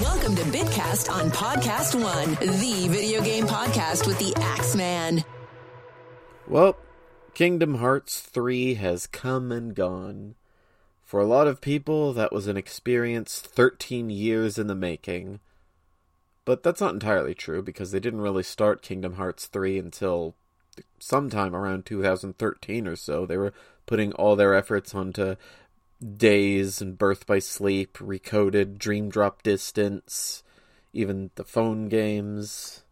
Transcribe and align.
Welcome 0.00 0.34
to 0.36 0.42
Bitcast 0.44 1.12
on 1.12 1.30
Podcast 1.30 1.94
One, 1.94 2.30
the 2.40 2.88
video 2.88 3.20
game 3.22 3.46
podcast 3.46 4.06
with 4.06 4.18
the 4.18 4.32
Axeman. 4.40 5.24
Well, 6.46 6.78
Kingdom 7.34 7.74
Hearts 7.74 8.20
3 8.20 8.74
has 8.76 9.06
come 9.06 9.52
and 9.52 9.74
gone. 9.74 10.36
For 11.04 11.20
a 11.20 11.26
lot 11.26 11.46
of 11.46 11.60
people, 11.60 12.14
that 12.14 12.32
was 12.32 12.46
an 12.46 12.56
experience 12.56 13.40
13 13.40 14.08
years 14.08 14.56
in 14.56 14.68
the 14.68 14.74
making. 14.74 15.40
But 16.46 16.62
that's 16.62 16.80
not 16.80 16.94
entirely 16.94 17.34
true 17.34 17.62
because 17.62 17.90
they 17.90 18.00
didn't 18.00 18.22
really 18.22 18.42
start 18.42 18.80
Kingdom 18.80 19.16
Hearts 19.16 19.48
3 19.48 19.78
until 19.78 20.34
sometime 20.98 21.54
around 21.54 21.84
2013 21.84 22.88
or 22.88 22.96
so. 22.96 23.26
They 23.26 23.36
were 23.36 23.52
putting 23.84 24.12
all 24.12 24.34
their 24.34 24.54
efforts 24.54 24.94
onto 24.94 25.36
Days 26.00 26.80
and 26.80 26.96
Birth 26.96 27.26
by 27.26 27.38
Sleep, 27.38 27.98
Recoded, 27.98 28.78
Dream 28.78 29.10
Drop 29.10 29.42
Distance, 29.42 30.42
even 30.92 31.30
the 31.34 31.44
phone 31.44 31.88
games. 31.88 32.84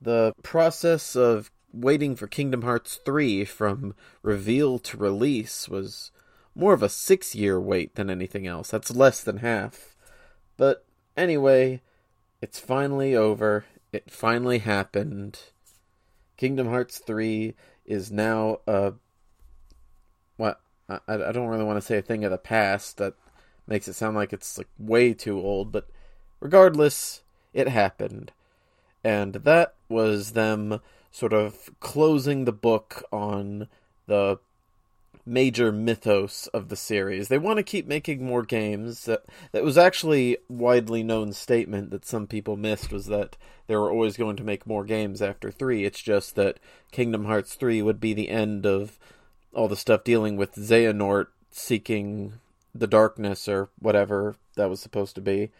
The 0.00 0.32
process 0.42 1.16
of 1.16 1.50
waiting 1.72 2.14
for 2.16 2.26
Kingdom 2.26 2.62
Hearts 2.62 3.00
3 3.04 3.44
from 3.44 3.94
reveal 4.22 4.78
to 4.78 4.96
release 4.96 5.68
was 5.68 6.12
more 6.54 6.72
of 6.72 6.82
a 6.82 6.88
six 6.88 7.34
year 7.34 7.60
wait 7.60 7.94
than 7.94 8.10
anything 8.10 8.46
else. 8.46 8.70
That's 8.70 8.90
less 8.90 9.22
than 9.22 9.38
half. 9.38 9.96
But 10.56 10.84
anyway, 11.16 11.82
it's 12.40 12.58
finally 12.58 13.14
over. 13.16 13.64
It 13.92 14.10
finally 14.10 14.58
happened. 14.58 15.40
Kingdom 16.36 16.68
Hearts 16.68 16.98
3 16.98 17.54
is 17.84 18.12
now 18.12 18.58
a. 18.66 18.94
What? 20.36 20.60
I, 20.88 20.98
I 21.08 21.32
don't 21.32 21.48
really 21.48 21.64
want 21.64 21.78
to 21.78 21.86
say 21.86 21.98
a 21.98 22.02
thing 22.02 22.24
of 22.24 22.30
the 22.30 22.38
past. 22.38 22.96
That 22.96 23.14
makes 23.66 23.88
it 23.88 23.94
sound 23.94 24.16
like 24.16 24.32
it's 24.32 24.58
like 24.58 24.68
way 24.78 25.14
too 25.14 25.38
old. 25.38 25.72
But 25.72 25.86
regardless, 26.40 27.22
it 27.52 27.68
happened. 27.68 28.32
And 29.04 29.34
that 29.34 29.74
was 29.88 30.32
them 30.32 30.80
sort 31.10 31.32
of 31.32 31.70
closing 31.80 32.44
the 32.44 32.52
book 32.52 33.02
on 33.12 33.68
the 34.06 34.38
major 35.24 35.70
mythos 35.70 36.46
of 36.48 36.68
the 36.68 36.76
series. 36.76 37.28
They 37.28 37.38
want 37.38 37.58
to 37.58 37.62
keep 37.62 37.86
making 37.86 38.24
more 38.24 38.42
games. 38.42 39.04
That 39.04 39.24
that 39.52 39.62
was 39.62 39.78
actually 39.78 40.38
widely 40.48 41.02
known 41.02 41.32
statement 41.32 41.90
that 41.90 42.06
some 42.06 42.26
people 42.26 42.56
missed 42.56 42.90
was 42.90 43.06
that 43.06 43.36
they 43.66 43.76
were 43.76 43.90
always 43.90 44.16
going 44.16 44.36
to 44.36 44.44
make 44.44 44.66
more 44.66 44.84
games 44.84 45.20
after 45.20 45.50
3. 45.50 45.84
It's 45.84 46.00
just 46.00 46.34
that 46.36 46.58
Kingdom 46.90 47.26
Hearts 47.26 47.54
3 47.54 47.82
would 47.82 48.00
be 48.00 48.14
the 48.14 48.30
end 48.30 48.64
of 48.64 48.98
all 49.54 49.68
the 49.68 49.76
stuff 49.76 50.04
dealing 50.04 50.36
with 50.36 50.54
Xehanort 50.54 51.26
seeking 51.50 52.34
the 52.74 52.86
darkness 52.86 53.48
or 53.48 53.70
whatever 53.78 54.36
that 54.56 54.70
was 54.70 54.80
supposed 54.80 55.14
to 55.14 55.20
be. 55.20 55.50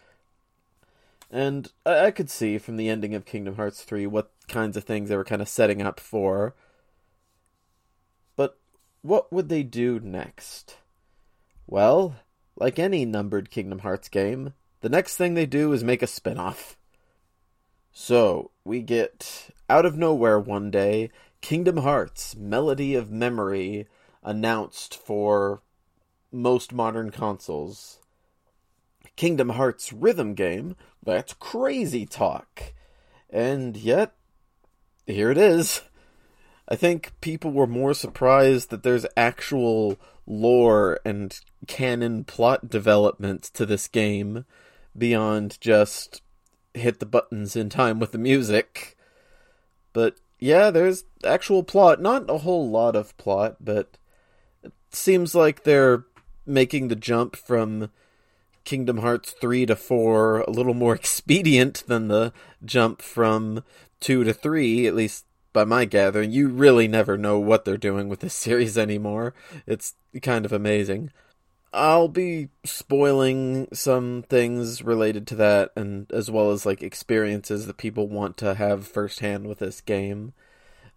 And 1.31 1.71
I, 1.85 2.07
I 2.07 2.11
could 2.11 2.29
see 2.29 2.57
from 2.57 2.77
the 2.77 2.89
ending 2.89 3.13
of 3.13 3.25
Kingdom 3.25 3.55
Hearts 3.55 3.83
3 3.83 4.07
what 4.07 4.31
kinds 4.47 4.77
of 4.77 4.83
things 4.83 5.09
they 5.09 5.17
were 5.17 5.23
kind 5.23 5.41
of 5.41 5.49
setting 5.49 5.81
up 5.81 5.99
for. 5.99 6.55
But 8.35 8.57
what 9.01 9.31
would 9.31 9.49
they 9.49 9.63
do 9.63 9.99
next? 9.99 10.77
Well, 11.67 12.15
like 12.55 12.79
any 12.79 13.05
numbered 13.05 13.51
Kingdom 13.51 13.79
Hearts 13.79 14.09
game, 14.09 14.53
the 14.81 14.89
next 14.89 15.17
thing 15.17 15.33
they 15.33 15.45
do 15.45 15.71
is 15.73 15.83
make 15.83 16.01
a 16.01 16.07
spin 16.07 16.37
off. 16.37 16.77
So, 17.91 18.51
we 18.63 18.81
get 18.81 19.49
out 19.69 19.85
of 19.85 19.97
nowhere 19.97 20.39
one 20.39 20.71
day 20.71 21.09
Kingdom 21.41 21.77
Hearts 21.77 22.35
Melody 22.35 22.95
of 22.95 23.09
Memory 23.09 23.87
announced 24.23 24.95
for 24.95 25.61
most 26.31 26.73
modern 26.73 27.09
consoles. 27.11 27.99
Kingdom 29.15 29.49
Hearts 29.49 29.91
rhythm 29.91 30.33
game, 30.33 30.75
that's 31.03 31.33
crazy 31.33 32.05
talk. 32.05 32.73
And 33.29 33.75
yet, 33.77 34.13
here 35.07 35.31
it 35.31 35.37
is. 35.37 35.81
I 36.67 36.75
think 36.75 37.13
people 37.19 37.51
were 37.51 37.67
more 37.67 37.93
surprised 37.93 38.69
that 38.69 38.83
there's 38.83 39.05
actual 39.17 39.97
lore 40.27 40.99
and 41.03 41.39
canon 41.67 42.23
plot 42.25 42.69
development 42.69 43.43
to 43.55 43.65
this 43.65 43.87
game 43.87 44.45
beyond 44.95 45.59
just 45.59 46.21
hit 46.73 46.99
the 46.99 47.05
buttons 47.05 47.55
in 47.55 47.69
time 47.69 47.99
with 47.99 48.11
the 48.11 48.17
music. 48.19 48.95
But 49.93 50.17
yeah, 50.39 50.71
there's 50.71 51.03
actual 51.23 51.63
plot. 51.63 52.01
Not 52.01 52.29
a 52.29 52.39
whole 52.39 52.69
lot 52.69 52.95
of 52.95 53.15
plot, 53.17 53.57
but 53.59 53.97
it 54.63 54.73
seems 54.91 55.35
like 55.35 55.63
they're 55.63 56.05
making 56.45 56.87
the 56.87 56.95
jump 56.95 57.35
from 57.35 57.91
Kingdom 58.63 58.97
Hearts 58.97 59.31
3 59.31 59.65
to 59.67 59.75
4 59.75 60.41
a 60.41 60.49
little 60.49 60.73
more 60.73 60.95
expedient 60.95 61.83
than 61.87 62.07
the 62.07 62.33
jump 62.63 63.01
from 63.01 63.63
2 63.99 64.23
to 64.23 64.33
3, 64.33 64.87
at 64.87 64.95
least 64.95 65.25
by 65.51 65.65
my 65.65 65.85
gathering. 65.85 66.31
You 66.31 66.47
really 66.47 66.87
never 66.87 67.17
know 67.17 67.39
what 67.39 67.65
they're 67.65 67.77
doing 67.77 68.07
with 68.07 68.21
this 68.21 68.33
series 68.45 68.77
anymore. 68.77 69.33
It's 69.67 69.95
kind 70.21 70.45
of 70.45 70.53
amazing. 70.53 71.11
I'll 71.71 72.07
be 72.07 72.49
spoiling 72.63 73.67
some 73.73 74.23
things 74.27 74.81
related 74.81 75.27
to 75.27 75.35
that 75.35 75.71
and 75.75 76.11
as 76.11 76.31
well 76.31 76.51
as 76.51 76.65
like 76.65 76.81
experiences 76.81 77.67
that 77.67 77.77
people 77.77 78.07
want 78.07 78.37
to 78.37 78.55
have 78.55 78.87
firsthand 78.87 79.47
with 79.47 79.59
this 79.59 79.79
game. 79.81 80.33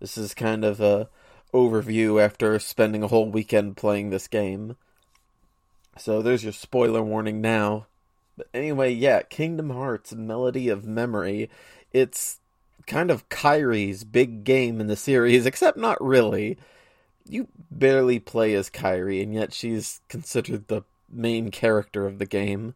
This 0.01 0.17
is 0.17 0.35
kind 0.35 0.65
of 0.65 0.81
a 0.81 1.09
overview 1.53 2.23
after 2.23 2.59
spending 2.59 3.03
a 3.03 3.09
whole 3.09 3.31
weekend 3.31 3.77
playing 3.77 4.11
this 4.11 4.29
game. 4.29 4.77
So 5.99 6.23
there's 6.23 6.43
your 6.43 6.53
spoiler 6.53 7.03
warning 7.03 7.41
now. 7.41 7.87
But 8.37 8.49
anyway, 8.55 8.93
yeah, 8.93 9.23
Kingdom 9.23 9.71
Hearts 9.71 10.15
Melody 10.15 10.71
of 10.71 10.87
Memory. 10.87 11.51
It's 11.93 12.41
kind 12.87 13.11
of 13.11 13.29
Kairi's 13.29 14.05
big 14.05 14.45
game 14.45 14.81
in 14.81 14.87
the 14.87 14.97
series, 14.97 15.45
except 15.47 15.77
not 15.77 16.03
really 16.03 16.57
you 17.29 17.49
barely 17.71 18.19
play 18.19 18.55
as 18.55 18.71
Kairi, 18.71 19.23
and 19.23 19.35
yet 19.35 19.53
she's 19.53 20.01
considered 20.09 20.69
the 20.69 20.83
main 21.11 21.51
character 21.51 22.07
of 22.07 22.19
the 22.19 22.27
game. 22.27 22.75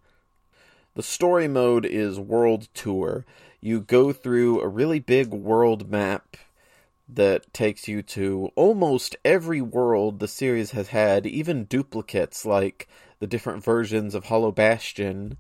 The 0.95 1.03
story 1.03 1.49
mode 1.49 1.85
is 1.85 2.19
World 2.19 2.69
Tour. 2.75 3.25
You 3.61 3.81
go 3.81 4.13
through 4.13 4.61
a 4.61 4.69
really 4.69 4.99
big 4.99 5.29
world 5.29 5.91
map 5.91 6.37
that 7.09 7.53
takes 7.53 7.87
you 7.87 8.03
to 8.03 8.51
almost 8.57 9.17
every 9.25 9.61
world 9.61 10.19
the 10.19 10.29
series 10.29 10.73
has 10.73 10.89
had, 10.89 11.27
even 11.27 11.65
duplicates 11.65 12.45
like 12.45 12.89
the 13.21 13.27
different 13.27 13.63
versions 13.63 14.15
of 14.15 14.25
Hollow 14.25 14.53
Bastion. 14.53 15.37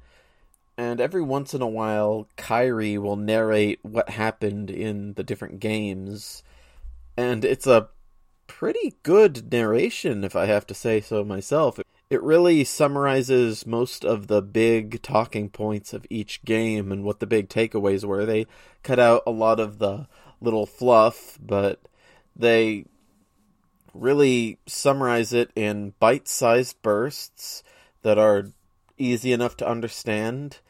And 0.79 1.01
every 1.01 1.23
once 1.23 1.55
in 1.55 1.63
a 1.63 1.67
while, 1.67 2.29
Kairi 2.37 2.99
will 2.99 3.17
narrate 3.17 3.81
what 3.83 4.11
happened 4.11 4.71
in 4.71 5.15
the 5.15 5.25
different 5.25 5.59
games. 5.59 6.43
And 7.17 7.45
it's 7.45 7.67
a 7.67 7.89
pretty 8.59 8.95
good 9.03 9.53
narration, 9.53 10.25
if 10.25 10.35
I 10.35 10.47
have 10.47 10.67
to 10.69 10.73
say 10.73 11.03
so 11.03 11.23
myself. 11.23 11.79
It 12.09 12.23
really 12.23 12.65
summarizes 12.65 13.67
most 13.67 14.03
of 14.03 14.29
the 14.29 14.41
big 14.41 15.03
talking 15.03 15.51
points 15.51 15.93
of 15.93 16.07
each 16.09 16.43
game 16.43 16.91
and 16.91 17.05
what 17.05 17.21
the 17.21 17.27
big 17.27 17.51
takeaways 17.51 18.03
were. 18.03 18.25
They 18.25 18.47
cut 18.83 18.99
out 18.99 19.25
a 19.27 19.31
lot 19.31 19.61
of 19.61 19.79
the 19.79 20.09
little 20.41 20.65
fluff, 20.65 21.39
but 21.39 21.83
they 22.35 22.87
really 23.93 24.59
summarize 24.67 25.35
it 25.35 25.51
in 25.55 25.93
bite 26.01 26.27
sized 26.27 26.81
bursts 26.81 27.63
that 28.01 28.17
are 28.17 28.53
easy 28.97 29.33
enough 29.33 29.59
to 29.59 29.69
understand 29.69 30.61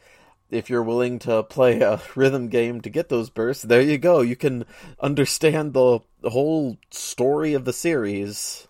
if 0.49 0.69
you're 0.69 0.83
willing 0.83 1.19
to 1.19 1.43
play 1.43 1.79
a 1.79 2.01
rhythm 2.15 2.49
game 2.49 2.81
to 2.81 2.89
get 2.89 3.07
those 3.07 3.29
bursts, 3.29 3.63
there 3.63 3.81
you 3.81 3.97
go. 3.97 4.19
You 4.19 4.35
can 4.35 4.65
understand 4.99 5.73
the, 5.73 5.99
whole 6.23 6.77
story 6.91 7.53
of 7.53 7.65
the 7.65 7.73
series. 7.73 8.67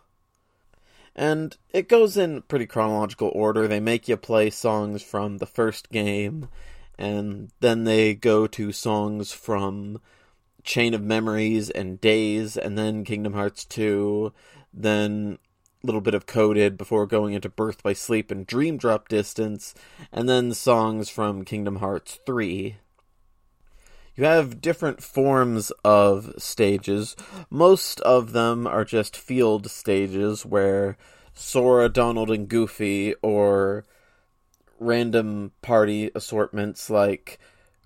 And 1.15 1.57
it 1.73 1.89
goes 1.89 2.15
in 2.15 2.43
pretty 2.43 2.67
chronological 2.67 3.31
order. 3.33 3.67
They 3.67 3.79
make 3.79 4.07
you 4.07 4.17
play 4.17 4.49
songs 4.49 5.01
from 5.01 5.37
the 5.37 5.47
first 5.47 5.89
game, 5.89 6.49
and 6.97 7.51
then 7.59 7.85
they 7.85 8.13
go 8.13 8.45
to 8.47 8.71
songs 8.71 9.31
from 9.31 9.99
Chain 10.63 10.93
of 10.93 11.01
Memories 11.01 11.69
and 11.69 11.99
Days, 11.99 12.57
and 12.57 12.77
then 12.77 13.03
Kingdom 13.03 13.33
Hearts 13.33 13.65
2, 13.65 14.31
then 14.73 15.39
a 15.83 15.87
little 15.87 16.01
bit 16.01 16.13
of 16.13 16.25
coded 16.25 16.77
before 16.77 17.07
going 17.07 17.33
into 17.33 17.49
Birth 17.49 17.81
by 17.81 17.93
Sleep 17.93 18.29
and 18.29 18.45
Dream 18.45 18.77
Drop 18.77 19.07
Distance, 19.07 19.73
and 20.11 20.27
then 20.27 20.53
songs 20.53 21.09
from 21.09 21.45
Kingdom 21.45 21.77
Hearts 21.77 22.19
3. 22.25 22.77
You 24.17 24.23
have 24.23 24.61
different 24.61 25.03
forms 25.03 25.71
of 25.85 26.33
stages. 26.39 27.15
Most 27.51 28.01
of 28.01 28.31
them 28.31 28.65
are 28.65 28.83
just 28.83 29.15
field 29.15 29.69
stages 29.69 30.43
where 30.43 30.97
Sora, 31.35 31.87
Donald, 31.87 32.31
and 32.31 32.49
Goofy, 32.49 33.13
or 33.21 33.85
random 34.79 35.51
party 35.61 36.09
assortments 36.15 36.89
like 36.89 37.37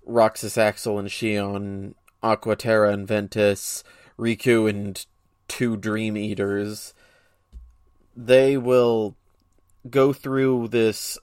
Roxas, 0.06 0.56
Axel, 0.56 0.98
and 0.98 1.08
Xion, 1.08 1.94
Aqua, 2.22 2.56
Terra, 2.56 2.94
and 2.94 3.06
Ventus, 3.06 3.84
Riku, 4.18 4.70
and 4.70 5.04
two 5.48 5.76
Dream 5.76 6.16
Eaters, 6.16 6.94
they 8.16 8.56
will 8.56 9.16
go 9.90 10.14
through 10.14 10.68
this 10.68 11.18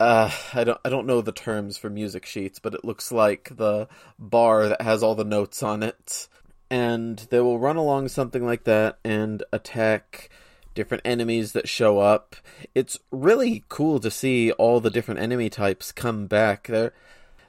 uh, 0.00 0.30
I 0.54 0.64
don't 0.64 0.80
I 0.84 0.88
don't 0.88 1.06
know 1.06 1.20
the 1.20 1.32
terms 1.32 1.76
for 1.76 1.90
music 1.90 2.24
sheets, 2.24 2.58
but 2.58 2.74
it 2.74 2.84
looks 2.84 3.10
like 3.10 3.56
the 3.56 3.88
bar 4.18 4.68
that 4.68 4.82
has 4.82 5.02
all 5.02 5.14
the 5.14 5.24
notes 5.24 5.62
on 5.62 5.82
it. 5.82 6.28
And 6.70 7.18
they 7.30 7.40
will 7.40 7.58
run 7.58 7.76
along 7.76 8.08
something 8.08 8.44
like 8.44 8.64
that 8.64 8.98
and 9.02 9.42
attack 9.52 10.28
different 10.74 11.02
enemies 11.04 11.52
that 11.52 11.68
show 11.68 11.98
up. 11.98 12.36
It's 12.74 12.98
really 13.10 13.64
cool 13.68 13.98
to 14.00 14.10
see 14.10 14.52
all 14.52 14.80
the 14.80 14.90
different 14.90 15.20
enemy 15.20 15.50
types 15.50 15.90
come 15.92 16.26
back. 16.26 16.68
They 16.68 16.90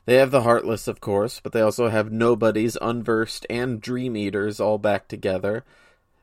they 0.06 0.16
have 0.16 0.32
the 0.32 0.42
Heartless, 0.42 0.88
of 0.88 1.02
course, 1.02 1.40
but 1.40 1.52
they 1.52 1.62
also 1.62 1.90
have 1.90 2.12
Nobodies, 2.12 2.78
Unversed, 2.82 3.46
and 3.48 3.80
Dream 3.80 4.18
Eaters 4.18 4.60
all 4.60 4.80
back 4.80 5.08
together. 5.08 5.64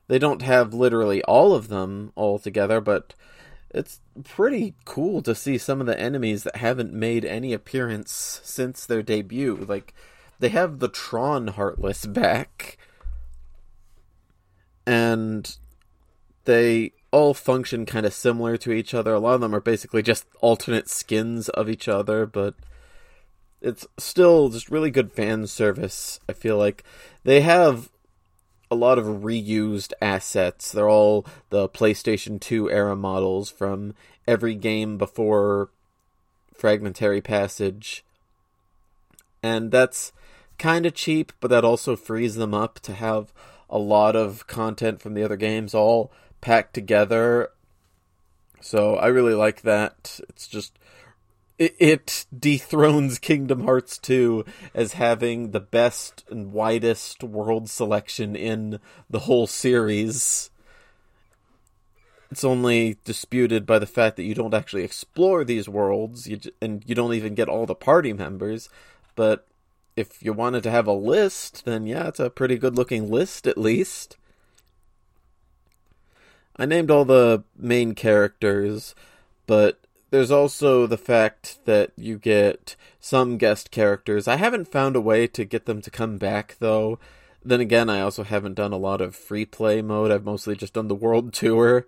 They 0.09 0.19
don't 0.19 0.41
have 0.41 0.73
literally 0.73 1.23
all 1.23 1.53
of 1.53 1.69
them 1.69 2.11
all 2.15 2.37
together, 2.37 2.81
but 2.81 3.13
it's 3.77 4.01
pretty 4.23 4.73
cool 4.85 5.21
to 5.21 5.35
see 5.35 5.57
some 5.57 5.79
of 5.79 5.87
the 5.87 5.99
enemies 5.99 6.43
that 6.43 6.57
haven't 6.57 6.93
made 6.93 7.23
any 7.23 7.53
appearance 7.53 8.41
since 8.43 8.85
their 8.85 9.03
debut. 9.03 9.65
Like, 9.67 9.93
they 10.39 10.49
have 10.49 10.79
the 10.79 10.87
Tron 10.87 11.47
Heartless 11.49 12.05
back. 12.05 12.77
And 14.85 15.55
they 16.45 16.93
all 17.11 17.33
function 17.33 17.85
kind 17.85 18.05
of 18.05 18.13
similar 18.13 18.57
to 18.57 18.71
each 18.71 18.93
other. 18.93 19.13
A 19.13 19.19
lot 19.19 19.35
of 19.35 19.41
them 19.41 19.53
are 19.53 19.61
basically 19.61 20.01
just 20.01 20.25
alternate 20.41 20.89
skins 20.89 21.49
of 21.49 21.69
each 21.69 21.87
other, 21.87 22.25
but 22.25 22.55
it's 23.61 23.85
still 23.97 24.49
just 24.49 24.71
really 24.71 24.91
good 24.91 25.11
fan 25.11 25.47
service. 25.47 26.19
I 26.27 26.33
feel 26.33 26.57
like 26.57 26.83
they 27.23 27.41
have 27.41 27.89
a 28.69 28.75
lot 28.75 28.97
of 28.97 29.05
reused 29.05 29.93
assets. 30.01 30.71
They're 30.71 30.89
all 30.89 31.25
the 31.49 31.69
PlayStation 31.69 32.39
2 32.39 32.69
era 32.69 32.95
models 32.95 33.49
from 33.49 33.93
every 34.27 34.55
game 34.55 34.97
before 34.97 35.69
Fragmentary 36.53 37.21
Passage. 37.21 38.03
And 39.41 39.71
that's 39.71 40.11
kind 40.57 40.85
of 40.85 40.93
cheap, 40.93 41.31
but 41.39 41.49
that 41.49 41.63
also 41.63 41.95
frees 41.95 42.35
them 42.35 42.53
up 42.53 42.79
to 42.81 42.93
have 42.93 43.31
a 43.69 43.77
lot 43.77 44.15
of 44.15 44.47
content 44.47 45.01
from 45.01 45.13
the 45.13 45.23
other 45.23 45.37
games 45.37 45.73
all 45.73 46.11
packed 46.41 46.73
together. 46.73 47.51
So 48.59 48.95
I 48.95 49.07
really 49.07 49.35
like 49.35 49.61
that. 49.61 50.19
It's 50.29 50.47
just 50.47 50.77
it, 51.57 52.25
dethrones 52.37 53.19
Kingdom 53.19 53.63
Hearts 53.63 53.97
2 53.97 54.45
as 54.73 54.93
having 54.93 55.51
the 55.51 55.59
best 55.59 56.23
and 56.29 56.51
widest 56.51 57.23
world 57.23 57.69
selection 57.69 58.35
in 58.35 58.79
the 59.09 59.19
whole 59.19 59.47
series. 59.47 60.49
It's 62.29 62.43
only 62.43 62.97
disputed 63.05 63.65
by 63.65 63.79
the 63.79 63.85
fact 63.85 64.17
that 64.17 64.23
you 64.23 64.35
don't 64.35 64.53
actually 64.53 64.83
explore 64.83 65.43
these 65.43 65.69
worlds, 65.69 66.27
you, 66.27 66.39
and 66.61 66.83
you 66.85 66.93
don't 66.93 67.13
even 67.13 67.35
get 67.35 67.49
all 67.49 67.65
the 67.65 67.75
party 67.75 68.13
members. 68.13 68.69
But 69.15 69.47
if 69.95 70.21
you 70.21 70.33
wanted 70.33 70.63
to 70.63 70.71
have 70.71 70.87
a 70.87 70.93
list, 70.93 71.65
then 71.65 71.87
yeah, 71.87 72.07
it's 72.07 72.19
a 72.19 72.29
pretty 72.29 72.57
good 72.57 72.75
looking 72.75 73.09
list 73.09 73.47
at 73.47 73.57
least. 73.57 74.17
I 76.57 76.65
named 76.65 76.91
all 76.91 77.05
the 77.05 77.43
main 77.55 77.95
characters, 77.95 78.93
but 79.45 79.79
there's 80.17 80.31
also 80.31 80.87
the 80.87 80.97
fact 80.97 81.59
that 81.65 81.91
you 81.95 82.17
get 82.17 82.75
some 82.99 83.37
guest 83.37 83.69
characters. 83.69 84.27
I 84.27 84.37
haven't 84.37 84.67
found 84.67 84.95
a 84.95 85.01
way 85.01 85.27
to 85.27 85.45
get 85.45 85.67
them 85.67 85.79
to 85.83 85.91
come 85.91 86.17
back 86.17 86.55
though. 86.57 86.97
Then 87.45 87.61
again, 87.61 87.87
I 87.87 88.01
also 88.01 88.23
haven't 88.23 88.55
done 88.55 88.73
a 88.73 88.77
lot 88.77 88.99
of 88.99 89.15
free 89.15 89.45
play 89.45 89.79
mode. 89.83 90.09
I've 90.09 90.25
mostly 90.25 90.55
just 90.55 90.73
done 90.73 90.87
the 90.87 90.95
world 90.95 91.33
tour. 91.35 91.85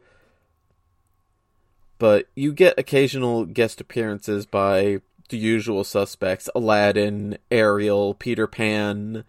But 1.97 2.27
you 2.35 2.53
get 2.53 2.77
occasional 2.77 3.45
guest 3.45 3.81
appearances 3.81 4.45
by 4.45 5.01
the 5.29 5.37
usual 5.37 5.83
suspects 5.83 6.47
Aladdin, 6.53 7.39
Ariel, 7.49 8.13
Peter 8.13 8.45
Pan. 8.45 9.23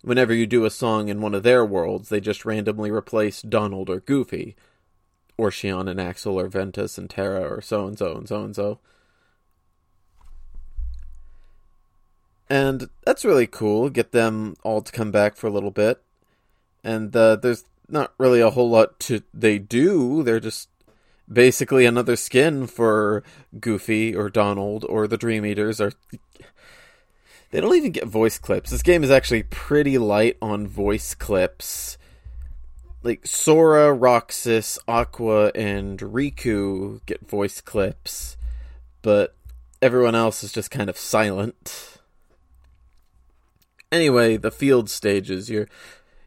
Whenever 0.00 0.32
you 0.32 0.46
do 0.46 0.64
a 0.64 0.70
song 0.70 1.10
in 1.10 1.20
one 1.20 1.34
of 1.34 1.42
their 1.42 1.62
worlds, 1.62 2.08
they 2.08 2.20
just 2.20 2.46
randomly 2.46 2.90
replace 2.90 3.42
Donald 3.42 3.90
or 3.90 4.00
Goofy 4.00 4.56
or 5.40 5.50
Xion 5.50 5.88
and 5.88 6.00
Axel 6.00 6.38
or 6.38 6.48
Ventus 6.48 6.98
and 6.98 7.08
Terra 7.08 7.40
or 7.40 7.62
so 7.62 7.86
and 7.86 7.98
so 7.98 8.14
and 8.14 8.28
so 8.28 8.44
and 8.44 8.54
so. 8.54 8.78
And 12.48 12.90
that's 13.06 13.24
really 13.24 13.46
cool. 13.46 13.88
Get 13.88 14.12
them 14.12 14.56
all 14.62 14.82
to 14.82 14.92
come 14.92 15.10
back 15.10 15.36
for 15.36 15.46
a 15.46 15.50
little 15.50 15.70
bit. 15.70 16.02
And 16.84 17.14
uh, 17.16 17.36
there's 17.36 17.64
not 17.88 18.12
really 18.18 18.40
a 18.40 18.50
whole 18.50 18.68
lot 18.68 18.98
to 19.00 19.22
they 19.32 19.58
do. 19.58 20.22
They're 20.22 20.40
just 20.40 20.68
basically 21.32 21.86
another 21.86 22.16
skin 22.16 22.66
for 22.66 23.22
Goofy 23.58 24.14
or 24.14 24.28
Donald 24.28 24.84
or 24.88 25.06
the 25.06 25.16
Dream 25.16 25.46
Eaters 25.46 25.80
or 25.80 25.92
they 27.50 27.60
don't 27.60 27.76
even 27.76 27.92
get 27.92 28.06
voice 28.06 28.38
clips. 28.38 28.70
This 28.70 28.82
game 28.82 29.02
is 29.02 29.10
actually 29.10 29.44
pretty 29.44 29.96
light 29.96 30.36
on 30.42 30.66
voice 30.66 31.14
clips 31.14 31.98
like 33.02 33.26
Sora, 33.26 33.92
Roxas, 33.92 34.78
Aqua, 34.86 35.50
and 35.54 35.98
Riku 35.98 37.00
get 37.06 37.28
voice 37.28 37.60
clips, 37.60 38.36
but 39.02 39.34
everyone 39.80 40.14
else 40.14 40.44
is 40.44 40.52
just 40.52 40.70
kind 40.70 40.90
of 40.90 40.98
silent. 40.98 41.98
Anyway, 43.90 44.36
the 44.36 44.50
field 44.50 44.90
stages, 44.90 45.50
your 45.50 45.66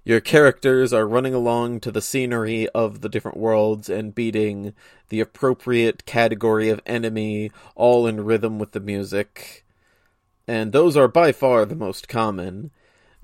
your 0.06 0.20
characters 0.20 0.92
are 0.92 1.08
running 1.08 1.34
along 1.34 1.80
to 1.80 1.92
the 1.92 2.02
scenery 2.02 2.68
of 2.70 3.00
the 3.00 3.08
different 3.08 3.38
worlds 3.38 3.90
and 3.90 4.14
beating 4.14 4.74
the 5.08 5.22
appropriate 5.22 6.06
category 6.06 6.68
of 6.68 6.82
enemy, 6.86 7.52
all 7.74 8.06
in 8.06 8.26
rhythm 8.26 8.60
with 8.60 8.74
the 8.74 8.82
music. 8.82 9.64
And 10.46 10.74
those 10.74 10.98
are 10.98 11.08
by 11.08 11.32
far 11.32 11.64
the 11.64 11.76
most 11.76 12.10
common. 12.10 12.72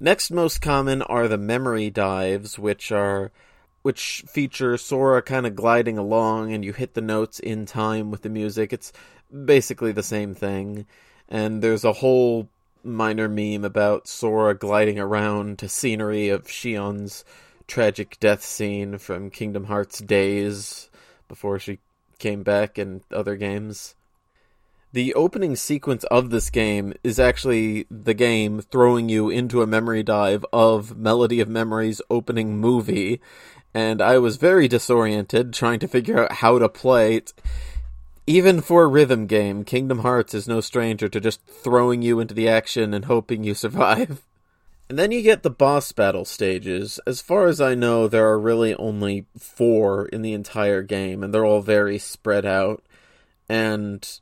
Next 0.01 0.31
most 0.31 0.62
common 0.62 1.01
are 1.01 1.28
the 1.28 1.38
memory 1.38 1.90
dives, 1.90 2.57
which 2.57 2.90
are 2.90 3.34
which 3.81 4.24
feature 4.28 4.78
Sora 4.78 5.22
kind 5.22 5.46
of 5.46 5.57
gliding 5.57 5.98
along 5.98 6.54
and 6.54 6.63
you 6.63 6.72
hit 6.72 6.94
the 6.94 7.01
notes 7.01 7.38
in 7.38 7.66
time 7.66 8.10
with 8.10 8.22
the 8.22 8.30
music. 8.30 8.72
It's 8.72 8.94
basically 9.46 9.92
the 9.92 10.04
same 10.04 10.34
thing. 10.34 10.86
And 11.28 11.62
there's 11.62 11.84
a 11.84 11.94
whole 11.94 12.48
minor 12.81 13.28
meme 13.28 13.66
about 13.66 14.07
Sora 14.07 14.56
gliding 14.56 15.00
around 15.00 15.60
to 15.60 15.68
scenery 15.68 16.30
of 16.30 16.48
Xion's 16.48 17.25
tragic 17.68 18.18
death 18.22 18.44
scene 18.44 19.00
from 19.00 19.30
Kingdom 19.30 19.66
Hearts 19.66 20.00
days 20.00 20.90
before 21.28 21.60
she 21.60 21.80
came 22.19 22.44
back 22.44 22.80
in 22.80 23.01
other 23.12 23.36
games. 23.36 23.96
The 24.91 25.13
opening 25.13 25.56
sequence 25.56 26.03
of 26.06 26.31
this 26.31 26.50
game 26.50 26.94
is 27.03 27.19
actually 27.19 27.86
the 27.91 28.15
game 28.15 28.60
throwing 28.60 29.08
you 29.08 29.29
into 29.29 29.62
a 29.62 29.67
memory 29.67 30.01
dive 30.01 30.43
of 30.51 30.98
Melody 30.98 31.39
of 31.39 31.48
Memories 31.48 32.01
opening 32.10 32.58
movie, 32.58 33.22
and 33.72 34.01
I 34.01 34.17
was 34.17 34.38
very 34.38 34.67
disoriented 34.67 35.53
trying 35.53 35.77
to 35.79 35.88
figure 35.88 36.24
out 36.24 36.31
how 36.31 36.58
to 36.58 36.67
play. 36.67 37.17
It. 37.17 37.34
Even 38.25 38.62
for 38.62 38.84
a 38.84 38.88
rhythm 38.88 39.27
game, 39.27 39.63
Kingdom 39.63 40.00
Hearts 40.00 40.34
is 40.34 40.48
no 40.48 40.60
stranger 40.60 41.08
to 41.08 41.19
just 41.19 41.46
throwing 41.46 42.01
you 42.01 42.19
into 42.19 42.34
the 42.34 42.50
action 42.50 42.96
and 42.96 43.05
hoping 43.05 43.43
you 43.43 43.53
survive. 43.53 44.24
And 44.89 44.98
then 44.98 45.12
you 45.12 45.22
get 45.22 45.43
the 45.43 45.51
boss 45.51 45.91
battle 45.91 46.25
stages. 46.25 47.00
As 47.05 47.22
far 47.22 47.46
as 47.46 47.62
I 47.62 47.75
know, 47.75 48.08
there 48.08 48.27
are 48.27 48.39
really 48.39 48.74
only 48.74 49.27
four 49.38 50.08
in 50.08 50.24
the 50.24 50.34
entire 50.34 50.81
game, 50.81 51.24
and 51.24 51.31
they're 51.31 51.46
all 51.46 51.62
very 51.62 52.00
spread 52.00 52.43
out. 52.43 52.84
And 53.48 54.19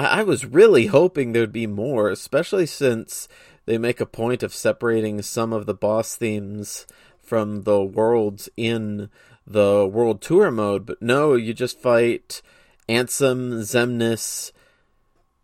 I, 0.00 0.20
I 0.20 0.22
was 0.22 0.46
really 0.46 0.86
hoping 0.86 1.32
there'd 1.32 1.52
be 1.52 1.66
more, 1.66 2.08
especially 2.08 2.66
since 2.66 3.28
they 3.66 3.76
make 3.76 4.00
a 4.00 4.06
point 4.06 4.42
of 4.42 4.54
separating 4.54 5.20
some 5.20 5.52
of 5.52 5.66
the 5.66 5.74
boss 5.74 6.16
themes 6.16 6.86
from 7.22 7.62
the 7.62 7.82
worlds 7.82 8.48
in 8.56 9.10
the 9.46 9.88
world 9.90 10.22
tour 10.22 10.50
mode. 10.50 10.86
But 10.86 11.02
no, 11.02 11.34
you 11.34 11.52
just 11.52 11.78
fight 11.78 12.40
Ansem, 12.88 13.60
Xemnas, 13.60 14.52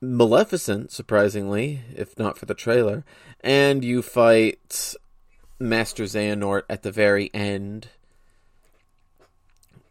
Maleficent, 0.01 0.91
surprisingly, 0.91 1.81
if 1.95 2.19
not 2.19 2.39
for 2.39 2.47
the 2.47 2.55
trailer, 2.55 3.05
and 3.41 3.85
you 3.85 4.01
fight 4.01 4.95
Master 5.59 6.05
Xehanort 6.05 6.63
at 6.71 6.83
the 6.83 6.93
very 6.93 7.31
end. 7.35 7.89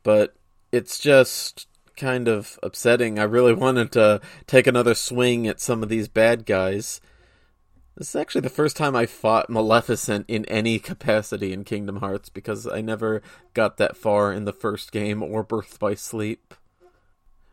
But 0.02 0.36
it's 0.72 1.00
just 1.00 1.68
kind 1.96 2.28
of 2.28 2.60
upsetting. 2.64 3.20
I 3.20 3.24
really 3.24 3.54
wanted 3.66 3.92
to 3.94 4.22
take 4.48 4.68
another 4.68 4.94
swing 4.94 5.48
at 5.48 5.60
some 5.60 5.84
of 5.84 5.90
these 5.90 6.08
bad 6.08 6.46
guys. 6.46 7.02
This 7.98 8.10
is 8.10 8.16
actually 8.16 8.42
the 8.42 8.50
first 8.50 8.76
time 8.76 8.94
I 8.94 9.06
fought 9.06 9.50
Maleficent 9.50 10.26
in 10.28 10.44
any 10.46 10.80
capacity 10.92 11.54
in 11.54 11.64
Kingdom 11.64 11.98
Hearts 11.98 12.28
because 12.28 12.68
I 12.68 12.82
never 12.82 13.22
got 13.54 13.78
that 13.78 13.96
far 13.96 14.34
in 14.34 14.44
the 14.44 14.54
first 14.54 14.92
game 14.92 15.24
or 15.24 15.44
Birth 15.44 15.80
by 15.80 15.96
Sleep. 15.96 16.54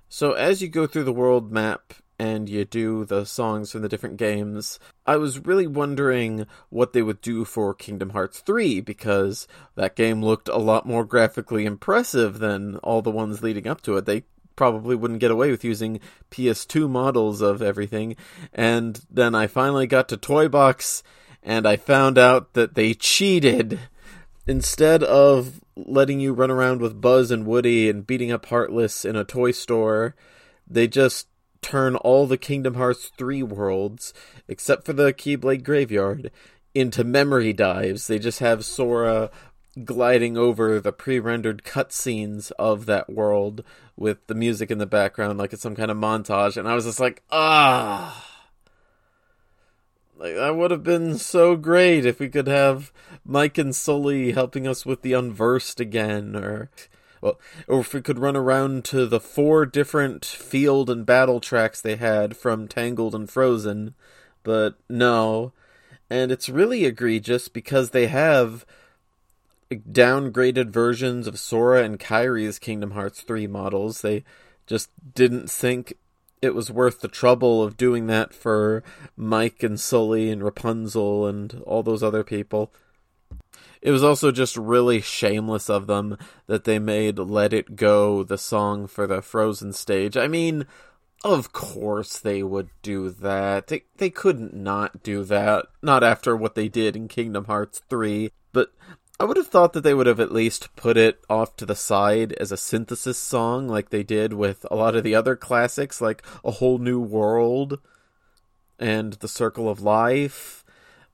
So 0.08 0.32
as 0.32 0.60
you 0.60 0.68
go 0.68 0.86
through 0.86 1.04
the 1.04 1.12
world 1.12 1.52
map 1.52 1.94
and 2.18 2.48
you 2.48 2.64
do 2.64 3.04
the 3.04 3.24
songs 3.24 3.72
from 3.72 3.82
the 3.82 3.88
different 3.88 4.16
games, 4.16 4.78
I 5.06 5.16
was 5.16 5.38
really 5.38 5.66
wondering 5.66 6.46
what 6.70 6.92
they 6.92 7.02
would 7.02 7.20
do 7.20 7.44
for 7.44 7.72
Kingdom 7.72 8.10
Hearts 8.10 8.40
3 8.40 8.80
because 8.80 9.48
that 9.74 9.96
game 9.96 10.22
looked 10.22 10.48
a 10.48 10.58
lot 10.58 10.86
more 10.86 11.04
graphically 11.04 11.64
impressive 11.64 12.40
than 12.40 12.76
all 12.78 13.00
the 13.00 13.10
ones 13.10 13.42
leading 13.42 13.66
up 13.66 13.80
to 13.82 13.96
it. 13.96 14.06
They 14.06 14.24
probably 14.56 14.96
wouldn't 14.96 15.20
get 15.20 15.30
away 15.30 15.50
with 15.50 15.64
using 15.64 16.00
PS2 16.30 16.88
models 16.88 17.40
of 17.40 17.62
everything. 17.62 18.16
And 18.52 19.00
then 19.10 19.34
I 19.34 19.46
finally 19.46 19.86
got 19.86 20.08
to 20.10 20.16
Toy 20.16 20.48
Box 20.48 21.02
and 21.42 21.66
I 21.66 21.76
found 21.76 22.18
out 22.18 22.54
that 22.54 22.74
they 22.74 22.94
cheated. 22.94 23.80
Instead 24.46 25.02
of 25.04 25.60
letting 25.76 26.20
you 26.20 26.32
run 26.32 26.50
around 26.50 26.80
with 26.80 27.00
Buzz 27.00 27.30
and 27.30 27.46
Woody 27.46 27.88
and 27.88 28.06
beating 28.06 28.32
up 28.32 28.46
Heartless 28.46 29.04
in 29.04 29.16
a 29.16 29.24
toy 29.24 29.52
store, 29.52 30.16
they 30.66 30.88
just 30.88 31.28
turn 31.60 31.94
all 31.96 32.26
the 32.26 32.36
Kingdom 32.36 32.74
Hearts 32.74 33.10
3 33.16 33.42
worlds, 33.44 34.12
except 34.48 34.84
for 34.84 34.92
the 34.92 35.12
Keyblade 35.12 35.62
Graveyard, 35.62 36.30
into 36.74 37.04
memory 37.04 37.52
dives. 37.52 38.06
They 38.06 38.18
just 38.18 38.40
have 38.40 38.64
Sora 38.64 39.30
gliding 39.84 40.36
over 40.36 40.80
the 40.80 40.92
pre-rendered 40.92 41.64
cutscenes 41.64 42.52
of 42.58 42.86
that 42.86 43.08
world 43.08 43.64
with 43.96 44.26
the 44.26 44.34
music 44.34 44.70
in 44.70 44.78
the 44.78 44.86
background 44.86 45.38
like 45.38 45.52
it's 45.52 45.62
some 45.62 45.74
kind 45.74 45.90
of 45.90 45.96
montage 45.96 46.56
and 46.56 46.68
i 46.68 46.74
was 46.74 46.84
just 46.84 47.00
like 47.00 47.22
ah. 47.30 48.28
Like 50.18 50.36
that 50.36 50.54
would 50.54 50.70
have 50.70 50.84
been 50.84 51.18
so 51.18 51.56
great 51.56 52.06
if 52.06 52.20
we 52.20 52.28
could 52.28 52.46
have 52.46 52.92
mike 53.24 53.58
and 53.58 53.74
sully 53.74 54.32
helping 54.32 54.68
us 54.68 54.86
with 54.86 55.02
the 55.02 55.14
unversed 55.14 55.80
again 55.80 56.36
or 56.36 56.70
well 57.20 57.40
or 57.66 57.80
if 57.80 57.92
we 57.92 58.02
could 58.02 58.18
run 58.18 58.36
around 58.36 58.84
to 58.84 59.06
the 59.06 59.18
four 59.18 59.66
different 59.66 60.24
field 60.24 60.90
and 60.90 61.06
battle 61.06 61.40
tracks 61.40 61.80
they 61.80 61.96
had 61.96 62.36
from 62.36 62.68
tangled 62.68 63.14
and 63.14 63.30
frozen 63.30 63.94
but 64.42 64.76
no. 64.88 65.52
And 66.10 66.30
it's 66.30 66.48
really 66.48 66.84
egregious 66.84 67.48
because 67.48 67.90
they 67.90 68.06
have 68.08 68.66
downgraded 69.76 70.70
versions 70.70 71.26
of 71.26 71.38
Sora 71.38 71.82
and 71.82 71.98
Kairi's 71.98 72.58
Kingdom 72.58 72.92
Hearts 72.92 73.22
3 73.22 73.46
models. 73.46 74.02
They 74.02 74.24
just 74.66 74.90
didn't 75.14 75.50
think 75.50 75.94
it 76.40 76.54
was 76.54 76.70
worth 76.70 77.00
the 77.00 77.08
trouble 77.08 77.62
of 77.62 77.76
doing 77.76 78.08
that 78.08 78.34
for 78.34 78.82
Mike 79.16 79.62
and 79.62 79.78
Sully 79.78 80.30
and 80.30 80.42
Rapunzel 80.42 81.26
and 81.26 81.62
all 81.66 81.82
those 81.82 82.02
other 82.02 82.24
people. 82.24 82.72
It 83.80 83.90
was 83.90 84.04
also 84.04 84.30
just 84.30 84.56
really 84.56 85.00
shameless 85.00 85.68
of 85.68 85.86
them 85.86 86.16
that 86.46 86.64
they 86.64 86.78
made 86.78 87.18
Let 87.18 87.52
It 87.52 87.76
Go 87.76 88.22
the 88.22 88.38
song 88.38 88.86
for 88.86 89.06
the 89.06 89.22
Frozen 89.22 89.72
stage. 89.72 90.16
I 90.16 90.28
mean, 90.28 90.66
of 91.24 91.52
course 91.52 92.18
they 92.18 92.42
would 92.42 92.70
do 92.82 93.10
that. 93.10 93.68
They 93.68 93.84
they 93.96 94.10
couldn't 94.10 94.54
not 94.54 95.02
do 95.02 95.24
that. 95.24 95.66
Not 95.82 96.04
after 96.04 96.36
what 96.36 96.54
they 96.54 96.68
did 96.68 96.96
in 96.96 97.08
Kingdom 97.08 97.46
Hearts 97.46 97.82
3. 97.88 98.30
But 98.52 98.72
I 99.22 99.24
would 99.24 99.36
have 99.36 99.46
thought 99.46 99.72
that 99.74 99.82
they 99.82 99.94
would 99.94 100.08
have 100.08 100.18
at 100.18 100.32
least 100.32 100.74
put 100.74 100.96
it 100.96 101.22
off 101.30 101.54
to 101.54 101.64
the 101.64 101.76
side 101.76 102.32
as 102.40 102.50
a 102.50 102.56
synthesis 102.56 103.16
song, 103.16 103.68
like 103.68 103.90
they 103.90 104.02
did 104.02 104.32
with 104.32 104.66
a 104.68 104.74
lot 104.74 104.96
of 104.96 105.04
the 105.04 105.14
other 105.14 105.36
classics, 105.36 106.00
like 106.00 106.24
A 106.44 106.50
Whole 106.50 106.78
New 106.78 106.98
World 106.98 107.78
and 108.80 109.12
The 109.12 109.28
Circle 109.28 109.68
of 109.68 109.80
Life. 109.80 110.64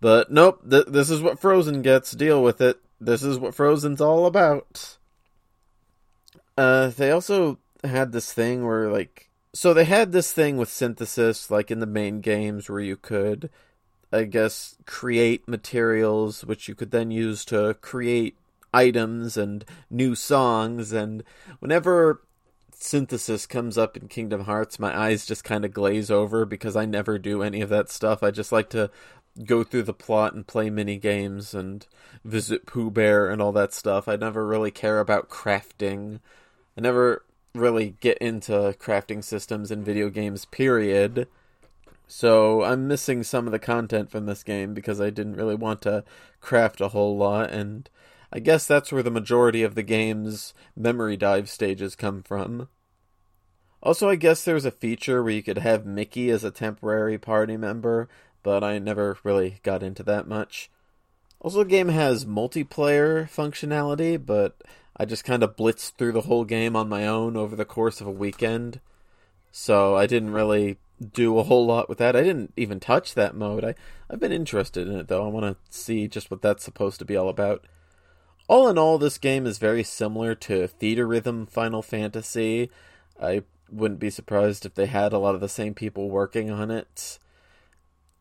But 0.00 0.32
nope, 0.32 0.62
th- 0.70 0.86
this 0.86 1.10
is 1.10 1.20
what 1.20 1.38
Frozen 1.38 1.82
gets. 1.82 2.12
Deal 2.12 2.42
with 2.42 2.62
it. 2.62 2.80
This 2.98 3.22
is 3.22 3.38
what 3.38 3.54
Frozen's 3.54 4.00
all 4.00 4.24
about. 4.24 4.96
Uh, 6.56 6.88
they 6.88 7.10
also 7.10 7.58
had 7.84 8.12
this 8.12 8.32
thing 8.32 8.64
where, 8.64 8.90
like, 8.90 9.28
so 9.52 9.74
they 9.74 9.84
had 9.84 10.12
this 10.12 10.32
thing 10.32 10.56
with 10.56 10.70
synthesis, 10.70 11.50
like 11.50 11.70
in 11.70 11.80
the 11.80 11.86
main 11.86 12.22
games, 12.22 12.70
where 12.70 12.80
you 12.80 12.96
could 12.96 13.50
I 14.12 14.24
guess, 14.24 14.76
create 14.86 15.46
materials 15.46 16.44
which 16.44 16.68
you 16.68 16.74
could 16.74 16.90
then 16.90 17.10
use 17.10 17.44
to 17.46 17.74
create 17.80 18.36
items 18.72 19.36
and 19.36 19.64
new 19.90 20.14
songs. 20.14 20.92
And 20.92 21.24
whenever 21.60 22.22
synthesis 22.72 23.46
comes 23.46 23.76
up 23.76 23.96
in 23.96 24.08
Kingdom 24.08 24.44
Hearts, 24.44 24.78
my 24.78 24.96
eyes 24.96 25.26
just 25.26 25.44
kind 25.44 25.64
of 25.64 25.72
glaze 25.72 26.10
over 26.10 26.44
because 26.44 26.76
I 26.76 26.86
never 26.86 27.18
do 27.18 27.42
any 27.42 27.60
of 27.60 27.68
that 27.70 27.90
stuff. 27.90 28.22
I 28.22 28.30
just 28.30 28.52
like 28.52 28.70
to 28.70 28.90
go 29.44 29.62
through 29.62 29.84
the 29.84 29.94
plot 29.94 30.34
and 30.34 30.46
play 30.46 30.70
mini 30.70 30.96
games 30.96 31.54
and 31.54 31.86
visit 32.24 32.66
Pooh 32.66 32.90
Bear 32.90 33.28
and 33.28 33.40
all 33.42 33.52
that 33.52 33.72
stuff. 33.72 34.08
I 34.08 34.16
never 34.16 34.46
really 34.46 34.70
care 34.70 35.00
about 35.00 35.28
crafting. 35.28 36.20
I 36.76 36.80
never 36.80 37.24
really 37.54 37.96
get 38.00 38.18
into 38.18 38.74
crafting 38.78 39.22
systems 39.22 39.70
in 39.70 39.84
video 39.84 40.08
games, 40.08 40.44
period. 40.44 41.28
So 42.10 42.64
I'm 42.64 42.88
missing 42.88 43.22
some 43.22 43.46
of 43.46 43.52
the 43.52 43.58
content 43.58 44.10
from 44.10 44.24
this 44.24 44.42
game 44.42 44.72
because 44.72 44.98
I 44.98 45.10
didn't 45.10 45.36
really 45.36 45.54
want 45.54 45.82
to 45.82 46.04
craft 46.40 46.80
a 46.80 46.88
whole 46.88 47.18
lot, 47.18 47.50
and 47.50 47.88
I 48.32 48.40
guess 48.40 48.66
that's 48.66 48.90
where 48.90 49.02
the 49.02 49.10
majority 49.10 49.62
of 49.62 49.74
the 49.74 49.82
game's 49.82 50.54
memory 50.74 51.18
dive 51.18 51.50
stages 51.50 51.94
come 51.94 52.22
from. 52.22 52.68
Also, 53.82 54.08
I 54.08 54.16
guess 54.16 54.42
there's 54.42 54.64
a 54.64 54.70
feature 54.70 55.22
where 55.22 55.34
you 55.34 55.42
could 55.42 55.58
have 55.58 55.84
Mickey 55.84 56.30
as 56.30 56.44
a 56.44 56.50
temporary 56.50 57.18
party 57.18 57.58
member, 57.58 58.08
but 58.42 58.64
I 58.64 58.78
never 58.78 59.18
really 59.22 59.60
got 59.62 59.82
into 59.82 60.02
that 60.04 60.26
much. 60.26 60.70
Also, 61.40 61.58
the 61.58 61.68
game 61.68 61.88
has 61.88 62.24
multiplayer 62.24 63.30
functionality, 63.30 64.24
but 64.24 64.62
I 64.96 65.04
just 65.04 65.24
kind 65.24 65.42
of 65.42 65.56
blitzed 65.56 65.92
through 65.96 66.12
the 66.12 66.22
whole 66.22 66.44
game 66.44 66.74
on 66.74 66.88
my 66.88 67.06
own 67.06 67.36
over 67.36 67.54
the 67.54 67.66
course 67.66 68.00
of 68.00 68.06
a 68.06 68.10
weekend. 68.10 68.80
So 69.52 69.94
I 69.94 70.06
didn't 70.06 70.32
really 70.32 70.78
do 71.12 71.38
a 71.38 71.45
whole 71.45 71.67
lot 71.67 71.88
with 71.88 71.99
that. 71.99 72.17
I 72.17 72.23
didn't 72.23 72.52
even 72.57 72.81
touch 72.81 73.14
that 73.14 73.35
mode. 73.35 73.64
I, 73.64 73.75
I've 74.11 74.21
been 74.21 74.33
interested 74.33 74.88
in 74.88 74.97
it 74.97 75.09
though. 75.09 75.25
I 75.25 75.28
want 75.28 75.47
to 75.47 75.57
see 75.76 76.09
just 76.09 76.31
what 76.31 76.43
that's 76.43 76.64
supposed 76.64 76.99
to 76.99 77.05
be 77.05 77.17
all 77.17 77.28
about. 77.28 77.64
All 78.49 78.69
in 78.69 78.78
all, 78.78 78.99
this 78.99 79.19
game 79.19 79.47
is 79.47 79.59
very 79.59 79.85
similar 79.85 80.35
to 80.37 80.69
Theatrhythm 80.69 81.50
Final 81.50 81.83
Fantasy. 81.83 82.71
I 83.21 83.43
wouldn't 83.71 84.00
be 84.00 84.11
surprised 84.11 84.64
if 84.64 84.75
they 84.75 84.87
had 84.87 85.12
a 85.12 85.19
lot 85.19 85.35
of 85.35 85.40
the 85.40 85.49
same 85.49 85.75
people 85.75 86.09
working 86.09 86.50
on 86.50 86.71
it. 86.71 87.19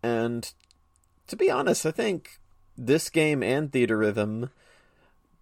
And 0.03 0.51
to 1.27 1.35
be 1.35 1.49
honest, 1.49 1.85
I 1.85 1.91
think 1.91 2.39
this 2.77 3.09
game 3.09 3.41
and 3.41 3.71
Theatrhythm 3.71 4.49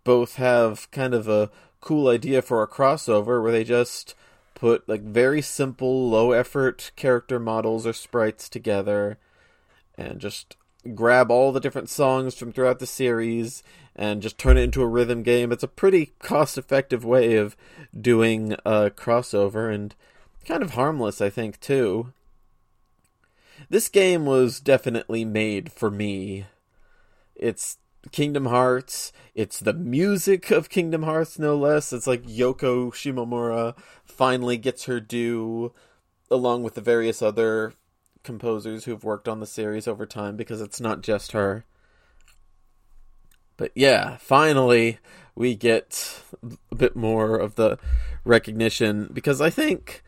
both 0.04 0.36
have 0.36 0.90
kind 0.92 1.14
of 1.14 1.28
a 1.28 1.50
cool 1.82 2.08
idea 2.08 2.42
for 2.42 2.62
a 2.62 2.68
crossover 2.68 3.42
where 3.42 3.52
they 3.52 3.64
just 3.64 4.16
put 4.56 4.90
like 4.90 5.04
very 5.04 5.42
simple, 5.42 6.10
low 6.10 6.32
effort 6.32 6.92
character 6.96 7.40
models 7.40 7.86
or 7.86 7.94
sprites 7.94 8.50
together 8.50 9.20
and 9.98 10.20
just 10.20 10.58
grab 10.94 11.30
all 11.30 11.52
the 11.52 11.60
different 11.60 11.90
songs 11.90 12.36
from 12.36 12.52
throughout 12.52 12.80
the 12.80 12.88
series 12.88 13.64
and 13.96 14.22
just 14.22 14.38
turn 14.38 14.58
it 14.58 14.62
into 14.62 14.82
a 14.82 14.88
rhythm 14.88 15.24
game. 15.24 15.52
It's 15.52 15.64
a 15.64 15.68
pretty 15.68 16.14
cost 16.20 16.58
effective 16.58 17.06
way 17.06 17.36
of 17.36 17.56
doing 18.00 18.54
a 18.66 18.90
crossover 18.90 19.74
and 19.74 19.96
kind 20.46 20.62
of 20.62 20.72
harmless, 20.72 21.22
I 21.22 21.30
think, 21.30 21.60
too. 21.60 22.14
This 23.70 23.90
game 23.90 24.26
was 24.26 24.60
definitely 24.60 25.26
made 25.26 25.72
for 25.72 25.90
me. 25.90 26.46
It's 27.36 27.78
Kingdom 28.12 28.46
Hearts. 28.46 29.12
It's 29.34 29.60
the 29.60 29.74
music 29.74 30.52
of 30.52 30.70
Kingdom 30.70 31.04
Hearts, 31.04 31.38
no 31.38 31.58
less. 31.58 31.92
It's 31.92 32.08
like 32.08 32.24
Yoko 32.24 32.92
Shimomura 32.92 33.78
finally 34.04 34.58
gets 34.58 34.86
her 34.86 35.00
due, 35.00 35.74
along 36.32 36.64
with 36.64 36.76
the 36.76 36.82
various 36.82 37.22
other 37.22 37.74
composers 38.24 38.86
who've 38.86 39.04
worked 39.04 39.28
on 39.28 39.40
the 39.40 39.46
series 39.46 39.88
over 39.88 40.06
time, 40.06 40.36
because 40.36 40.62
it's 40.62 40.80
not 40.80 41.02
just 41.02 41.34
her. 41.34 41.66
But 43.58 43.72
yeah, 43.76 44.18
finally 44.18 45.00
we 45.36 45.56
get 45.56 46.22
a 46.72 46.76
bit 46.76 46.96
more 46.96 47.38
of 47.38 47.56
the 47.56 47.78
recognition, 48.24 49.10
because 49.14 49.42
I 49.42 49.50
think 49.50 50.02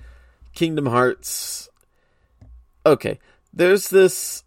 Kingdom 0.53 0.85
Hearts. 0.85 1.69
Okay, 2.85 3.19
there's 3.53 3.89
this 3.89 4.43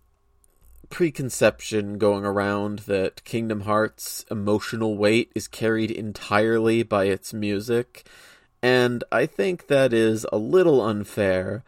preconception 0.90 1.96
going 1.96 2.24
around 2.24 2.80
that 2.80 3.24
Kingdom 3.24 3.62
Hearts' 3.62 4.24
emotional 4.30 4.96
weight 4.96 5.32
is 5.34 5.48
carried 5.48 5.90
entirely 5.90 6.82
by 6.82 7.04
its 7.04 7.32
music, 7.32 8.06
and 8.62 9.02
I 9.10 9.24
think 9.26 9.68
that 9.68 9.92
is 9.92 10.26
a 10.32 10.36
little 10.36 10.82
unfair, 10.82 11.64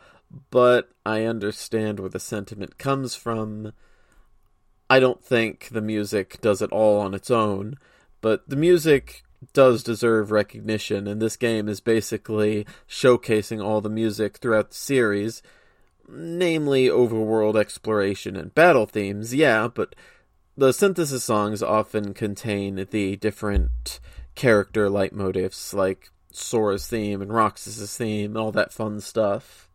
but 0.50 0.90
I 1.06 1.24
understand 1.24 2.00
where 2.00 2.08
the 2.08 2.20
sentiment 2.20 2.76
comes 2.78 3.14
from. 3.14 3.72
I 4.90 5.00
don't 5.00 5.24
think 5.24 5.68
the 5.70 5.80
music 5.80 6.40
does 6.40 6.60
it 6.60 6.72
all 6.72 7.00
on 7.00 7.14
its 7.14 7.30
own, 7.30 7.76
but 8.20 8.46
the 8.48 8.56
music 8.56 9.22
does 9.52 9.82
deserve 9.82 10.30
recognition, 10.30 11.06
and 11.06 11.22
this 11.22 11.36
game 11.36 11.68
is 11.68 11.80
basically 11.80 12.66
showcasing 12.88 13.64
all 13.64 13.80
the 13.80 13.88
music 13.88 14.38
throughout 14.38 14.70
the 14.70 14.76
series 14.76 15.42
namely 16.09 16.88
overworld 16.88 17.56
exploration 17.56 18.37
and 18.37 18.54
battle 18.54 18.87
themes, 18.87 19.35
yeah, 19.35 19.68
but 19.68 19.94
the 20.56 20.73
synthesis 20.73 21.25
songs 21.25 21.62
often 21.62 22.14
contain 22.14 22.87
the 22.90 23.16
different 23.16 24.00
character 24.35 24.88
leitmotifs, 24.88 25.73
like 25.75 26.11
Sora's 26.30 26.87
theme 26.87 27.23
and 27.23 27.32
Roxas's 27.32 27.97
theme, 27.97 28.32
and 28.32 28.38
all 28.38 28.52
that 28.52 28.73
fun 28.73 29.00
stuff. 29.00 29.68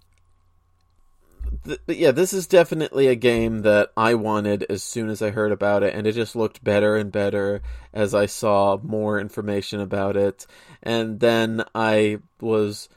but 1.63 1.97
yeah, 1.97 2.11
this 2.11 2.33
is 2.33 2.45
definitely 2.45 3.07
a 3.07 3.15
game 3.15 3.61
that 3.61 3.91
I 3.95 4.13
wanted 4.13 4.65
as 4.69 4.83
soon 4.83 5.09
as 5.09 5.21
I 5.21 5.31
heard 5.31 5.51
about 5.51 5.83
it, 5.83 5.95
and 5.95 6.05
it 6.05 6.13
just 6.13 6.35
looked 6.35 6.63
better 6.63 6.95
and 6.95 7.11
better 7.11 7.61
as 7.93 8.13
I 8.13 8.25
saw 8.25 8.77
more 8.83 9.19
information 9.19 9.79
about 9.79 10.17
it. 10.17 10.45
And 10.83 11.19
then 11.19 11.63
I 11.73 12.19
was 12.39 12.89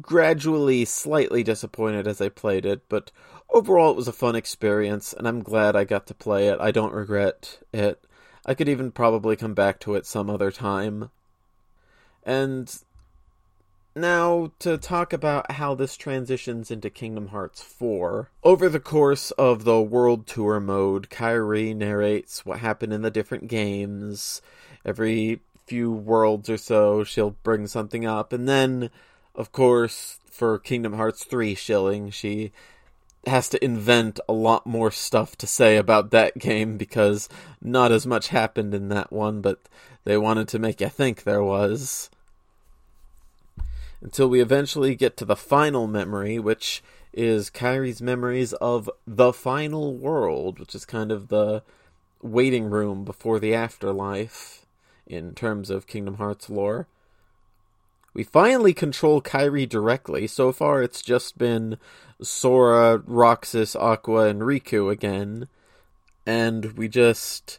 gradually 0.00 0.84
slightly 0.84 1.42
disappointed 1.42 2.06
as 2.06 2.20
I 2.20 2.28
played 2.28 2.64
it, 2.64 2.82
but 2.88 3.10
overall 3.50 3.90
it 3.90 3.96
was 3.96 4.08
a 4.08 4.12
fun 4.12 4.36
experience, 4.36 5.12
and 5.12 5.28
I'm 5.28 5.42
glad 5.42 5.76
I 5.76 5.84
got 5.84 6.06
to 6.08 6.14
play 6.14 6.48
it. 6.48 6.58
I 6.60 6.70
don't 6.70 6.92
regret 6.92 7.60
it. 7.72 8.02
I 8.46 8.54
could 8.54 8.68
even 8.68 8.90
probably 8.90 9.36
come 9.36 9.54
back 9.54 9.80
to 9.80 9.94
it 9.94 10.06
some 10.06 10.28
other 10.28 10.50
time. 10.50 11.10
And 12.24 12.74
now, 13.96 14.50
to 14.58 14.76
talk 14.76 15.12
about 15.12 15.52
how 15.52 15.76
this 15.76 15.96
transitions 15.96 16.70
into 16.70 16.90
Kingdom 16.90 17.28
Hearts 17.28 17.62
4. 17.62 18.28
Over 18.42 18.68
the 18.68 18.80
course 18.80 19.30
of 19.32 19.62
the 19.62 19.80
World 19.80 20.26
Tour 20.26 20.58
mode, 20.58 21.10
Kairi 21.10 21.76
narrates 21.76 22.44
what 22.44 22.58
happened 22.58 22.92
in 22.92 23.02
the 23.02 23.10
different 23.10 23.46
games. 23.46 24.42
Every 24.84 25.40
few 25.66 25.92
worlds 25.92 26.50
or 26.50 26.56
so, 26.56 27.04
she'll 27.04 27.36
bring 27.44 27.68
something 27.68 28.04
up. 28.04 28.32
And 28.32 28.48
then, 28.48 28.90
of 29.34 29.52
course, 29.52 30.18
for 30.30 30.58
Kingdom 30.58 30.94
Hearts 30.94 31.24
3 31.24 31.54
shilling, 31.54 32.10
she 32.10 32.52
has 33.26 33.48
to 33.48 33.64
invent 33.64 34.20
a 34.28 34.32
lot 34.32 34.66
more 34.66 34.90
stuff 34.90 35.36
to 35.36 35.46
say 35.46 35.76
about 35.76 36.10
that 36.10 36.38
game 36.38 36.76
because 36.76 37.28
not 37.62 37.90
as 37.90 38.06
much 38.06 38.28
happened 38.28 38.74
in 38.74 38.88
that 38.88 39.12
one, 39.12 39.40
but 39.40 39.60
they 40.04 40.16
wanted 40.16 40.48
to 40.48 40.58
make 40.58 40.80
you 40.80 40.88
think 40.88 41.22
there 41.22 41.42
was 41.42 42.10
until 44.02 44.28
we 44.28 44.40
eventually 44.40 44.94
get 44.94 45.16
to 45.16 45.24
the 45.24 45.34
final 45.34 45.86
memory, 45.86 46.38
which 46.38 46.82
is 47.14 47.48
Kairi's 47.48 48.02
memories 48.02 48.52
of 48.54 48.90
the 49.06 49.32
final 49.32 49.94
world, 49.94 50.58
which 50.58 50.74
is 50.74 50.84
kind 50.84 51.10
of 51.10 51.28
the 51.28 51.62
waiting 52.20 52.66
room 52.66 53.04
before 53.04 53.40
the 53.40 53.54
afterlife 53.54 54.66
in 55.06 55.34
terms 55.34 55.70
of 55.70 55.86
Kingdom 55.86 56.16
Hearts 56.16 56.50
lore. 56.50 56.86
We 58.14 58.22
finally 58.22 58.72
control 58.72 59.20
Kairi 59.20 59.68
directly. 59.68 60.26
So 60.26 60.52
far, 60.52 60.82
it's 60.82 61.02
just 61.02 61.36
been 61.36 61.78
Sora, 62.22 63.02
Roxas, 63.04 63.74
Aqua, 63.74 64.28
and 64.28 64.40
Riku 64.40 64.90
again. 64.90 65.48
And 66.24 66.72
we 66.78 66.88
just 66.88 67.58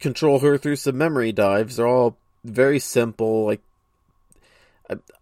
control 0.00 0.40
her 0.40 0.58
through 0.58 0.76
some 0.76 0.98
memory 0.98 1.32
dives. 1.32 1.76
They're 1.76 1.86
all 1.86 2.16
very 2.44 2.78
simple, 2.78 3.44
like 3.44 3.60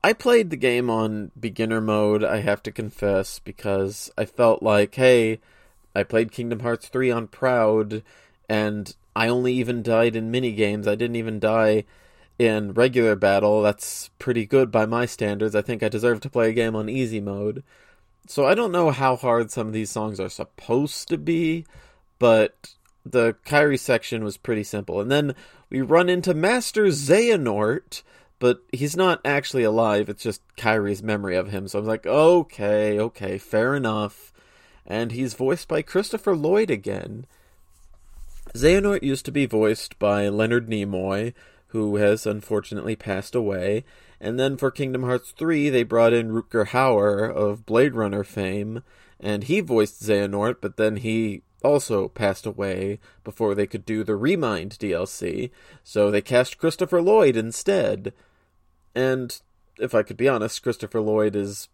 I 0.02 0.12
played 0.14 0.50
the 0.50 0.56
game 0.56 0.88
on 0.88 1.30
beginner 1.38 1.80
mode, 1.80 2.25
I 2.25 2.38
have 2.40 2.62
to 2.64 2.72
confess, 2.72 3.38
because 3.38 4.10
I 4.16 4.25
felt 4.25 4.62
like, 4.62 4.94
hey, 4.94 5.38
I 5.94 6.02
played 6.02 6.32
Kingdom 6.32 6.60
Hearts 6.60 6.88
3 6.88 7.10
on 7.10 7.28
Proud, 7.28 8.02
and 8.49 8.94
I 9.14 9.28
only 9.28 9.52
even 9.54 9.82
died 9.82 10.16
in 10.16 10.30
mini 10.30 10.52
games. 10.52 10.88
I 10.88 10.94
didn't 10.94 11.16
even 11.16 11.38
die 11.38 11.84
in 12.40 12.73
regular 12.73 13.16
battle. 13.16 13.61
That's 13.61 14.09
pretty 14.18 14.47
good 14.47 14.70
by 14.70 14.87
my 14.87 15.04
standards. 15.04 15.54
I 15.54 15.61
think 15.61 15.82
I 15.82 15.90
deserve 15.90 16.20
to 16.23 16.30
play 16.30 16.49
a 16.49 16.54
game 16.54 16.75
on 16.75 16.88
easy 16.88 17.20
mode. 17.20 17.62
So 18.26 18.47
I 18.47 18.54
don't 18.54 18.73
know 18.73 18.90
how 18.90 19.14
hard 19.14 19.50
some 19.50 19.66
of 19.66 19.75
these 19.75 19.90
songs 19.90 20.18
are 20.18 20.30
supposed 20.30 21.09
to 21.09 21.18
be, 21.18 21.66
but 22.18 22.75
the 23.04 23.35
Kairi 23.44 23.78
section 23.78 24.25
was 24.25 24.38
pretty 24.38 24.64
simple. 24.64 25.02
And 25.02 25.11
then 25.11 25.35
we 25.68 25.82
run 25.82 26.09
into 26.09 26.32
Master 26.32 26.87
Xehanort, 26.87 28.02
but 28.38 28.62
he's 28.73 28.97
not 28.97 29.20
actually 29.23 29.64
alive. 29.64 30.09
It's 30.09 30.23
just 30.23 30.40
Kairi's 30.56 31.02
memory 31.02 31.37
of 31.37 31.50
him. 31.50 31.68
So 31.68 31.78
I'm 31.78 31.85
like, 31.85 32.06
okay, 32.06 32.99
okay, 32.99 33.37
fair 33.37 33.75
enough. 33.75 34.32
And 34.87 35.12
he's 35.12 35.35
voiced 35.35 35.68
by 35.68 35.82
Christopher 35.82 36.35
Lloyd 36.35 36.70
again. 36.70 37.26
Xehanort 38.54 39.02
used 39.02 39.26
to 39.26 39.30
be 39.30 39.44
voiced 39.44 39.99
by 39.99 40.28
Leonard 40.30 40.70
Nimoy, 40.70 41.35
who 41.71 41.97
has 41.97 42.27
unfortunately 42.27 42.97
passed 42.97 43.35
away. 43.35 43.85
And 44.21 44.39
then 44.39 44.57
for 44.57 44.71
Kingdom 44.71 45.03
Hearts 45.03 45.33
3, 45.33 45.71
they 45.71 45.83
brought 45.83 46.12
in 46.12 46.31
Rutger 46.31 46.69
Hauer 46.69 47.31
of 47.33 47.65
Blade 47.65 47.95
Runner 47.95 48.23
fame, 48.23 48.83
and 49.19 49.45
he 49.45 49.61
voiced 49.61 50.03
Xehanort, 50.03 50.57
but 50.61 50.77
then 50.77 50.97
he 50.97 51.43
also 51.62 52.09
passed 52.09 52.47
away 52.47 52.99
before 53.25 53.55
they 53.55 53.67
could 53.67 53.85
do 53.85 54.02
the 54.02 54.17
Remind 54.17 54.73
DLC, 54.73 55.50
so 55.85 56.11
they 56.11 56.23
cast 56.23 56.59
Christopher 56.59 57.02
Lloyd 57.02 57.37
instead. 57.37 58.13
And 58.95 59.41
if 59.78 59.95
I 59.95 60.02
could 60.02 60.17
be 60.17 60.28
honest, 60.28 60.63
Christopher 60.63 61.00
Lloyd 61.00 61.37
is 61.37 61.69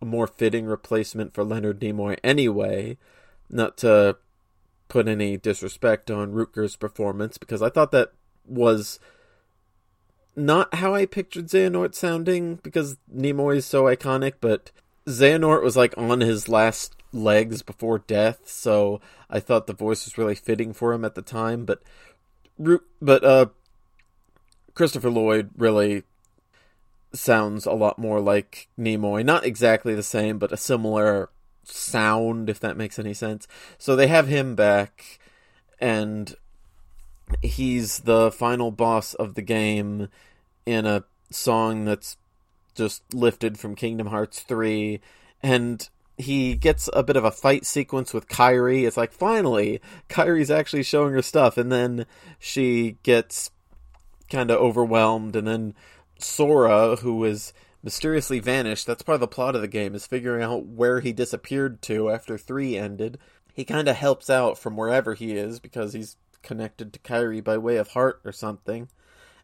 a 0.00 0.04
more 0.04 0.26
fitting 0.26 0.66
replacement 0.66 1.32
for 1.32 1.44
Leonard 1.44 1.80
Nimoy 1.80 2.18
anyway. 2.22 2.98
Not 3.50 3.76
to 3.78 4.16
put 4.88 5.08
any 5.08 5.36
disrespect 5.36 6.10
on 6.10 6.32
Rutger's 6.32 6.76
performance, 6.76 7.38
because 7.38 7.62
I 7.62 7.70
thought 7.70 7.92
that 7.92 8.12
was 8.46 8.98
not 10.36 10.74
how 10.74 10.94
I 10.94 11.06
pictured 11.06 11.46
Xehanort 11.48 11.94
sounding, 11.94 12.56
because 12.62 12.96
Nimoy 13.14 13.56
is 13.56 13.66
so 13.66 13.84
iconic, 13.84 14.34
but 14.40 14.70
Xehanort 15.06 15.62
was 15.62 15.76
like 15.76 15.96
on 15.96 16.20
his 16.20 16.48
last 16.48 16.94
legs 17.12 17.62
before 17.62 17.98
death, 18.00 18.48
so 18.48 19.00
I 19.30 19.38
thought 19.38 19.66
the 19.66 19.72
voice 19.72 20.04
was 20.04 20.18
really 20.18 20.34
fitting 20.34 20.72
for 20.72 20.92
him 20.92 21.04
at 21.04 21.14
the 21.14 21.22
time, 21.22 21.64
but 21.64 21.82
but 23.00 23.24
uh 23.24 23.46
Christopher 24.74 25.10
Lloyd 25.10 25.50
really 25.56 26.02
sounds 27.12 27.66
a 27.66 27.72
lot 27.72 27.98
more 27.98 28.20
like 28.20 28.68
Nimoy. 28.76 29.24
Not 29.24 29.44
exactly 29.44 29.94
the 29.94 30.02
same, 30.02 30.38
but 30.38 30.52
a 30.52 30.56
similar 30.56 31.30
sound, 31.62 32.50
if 32.50 32.58
that 32.60 32.76
makes 32.76 32.98
any 32.98 33.14
sense. 33.14 33.46
So 33.78 33.94
they 33.94 34.08
have 34.08 34.26
him 34.26 34.56
back, 34.56 35.20
and 35.78 36.34
he's 37.42 38.00
the 38.00 38.30
final 38.30 38.70
boss 38.70 39.14
of 39.14 39.34
the 39.34 39.42
game 39.42 40.08
in 40.66 40.86
a 40.86 41.04
song 41.30 41.84
that's 41.84 42.16
just 42.74 43.02
lifted 43.14 43.58
from 43.58 43.74
Kingdom 43.74 44.08
Hearts 44.08 44.40
3. 44.40 45.00
And 45.42 45.88
he 46.16 46.54
gets 46.54 46.88
a 46.92 47.02
bit 47.02 47.16
of 47.16 47.24
a 47.24 47.30
fight 47.30 47.66
sequence 47.66 48.14
with 48.14 48.28
Kairi. 48.28 48.86
It's 48.86 48.96
like, 48.96 49.12
finally, 49.12 49.80
Kairi's 50.08 50.50
actually 50.50 50.82
showing 50.82 51.12
her 51.12 51.22
stuff. 51.22 51.56
And 51.56 51.70
then 51.70 52.06
she 52.38 52.96
gets 53.02 53.50
kind 54.30 54.50
of 54.50 54.58
overwhelmed, 54.58 55.36
and 55.36 55.46
then 55.46 55.74
Sora, 56.18 56.96
who 56.96 57.24
is 57.24 57.52
mysteriously 57.82 58.40
vanished. 58.40 58.86
That's 58.86 59.02
part 59.02 59.14
of 59.14 59.20
the 59.20 59.28
plot 59.28 59.54
of 59.54 59.60
the 59.60 59.68
game 59.68 59.94
is 59.94 60.06
figuring 60.06 60.42
out 60.42 60.66
where 60.66 61.00
he 61.00 61.12
disappeared 61.12 61.82
to 61.82 62.10
after 62.10 62.38
three 62.38 62.76
ended. 62.76 63.18
He 63.52 63.64
kind 63.64 63.88
of 63.88 63.96
helps 63.96 64.30
out 64.30 64.58
from 64.58 64.76
wherever 64.76 65.14
he 65.14 65.32
is 65.32 65.60
because 65.60 65.92
he's 65.92 66.16
connected 66.44 66.92
to 66.92 67.00
Kairi 67.00 67.42
by 67.42 67.58
way 67.58 67.76
of 67.76 67.88
heart 67.88 68.20
or 68.24 68.30
something. 68.30 68.88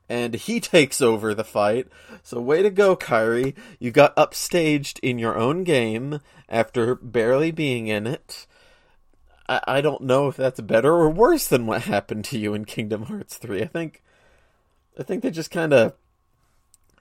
And 0.09 0.35
he 0.35 0.61
takes 0.61 1.01
over 1.01 1.35
the 1.35 1.45
fight. 1.45 1.89
So 2.23 2.41
way 2.41 2.63
to 2.63 2.71
go, 2.71 2.97
Kairi. 2.97 3.55
You 3.79 3.91
got 3.91 4.15
upstaged 4.17 5.01
in 5.01 5.19
your 5.19 5.37
own 5.37 5.65
game 5.65 6.21
after 6.49 6.95
barely 6.95 7.51
being 7.51 7.89
in 7.89 8.07
it. 8.07 8.47
I, 9.49 9.61
I 9.67 9.81
don't 9.81 10.03
know 10.03 10.29
if 10.29 10.37
that's 10.37 10.61
better 10.61 10.93
or 10.93 11.11
worse 11.11 11.49
than 11.49 11.67
what 11.67 11.83
happened 11.95 12.25
to 12.27 12.39
you 12.39 12.55
in 12.55 12.65
Kingdom 12.65 13.05
Hearts 13.05 13.37
3. 13.37 13.63
I 13.63 13.67
think 13.67 14.03
I 14.99 15.03
think 15.03 15.23
they 15.23 15.31
just 15.31 15.51
kind 15.51 15.73
of 15.73 15.95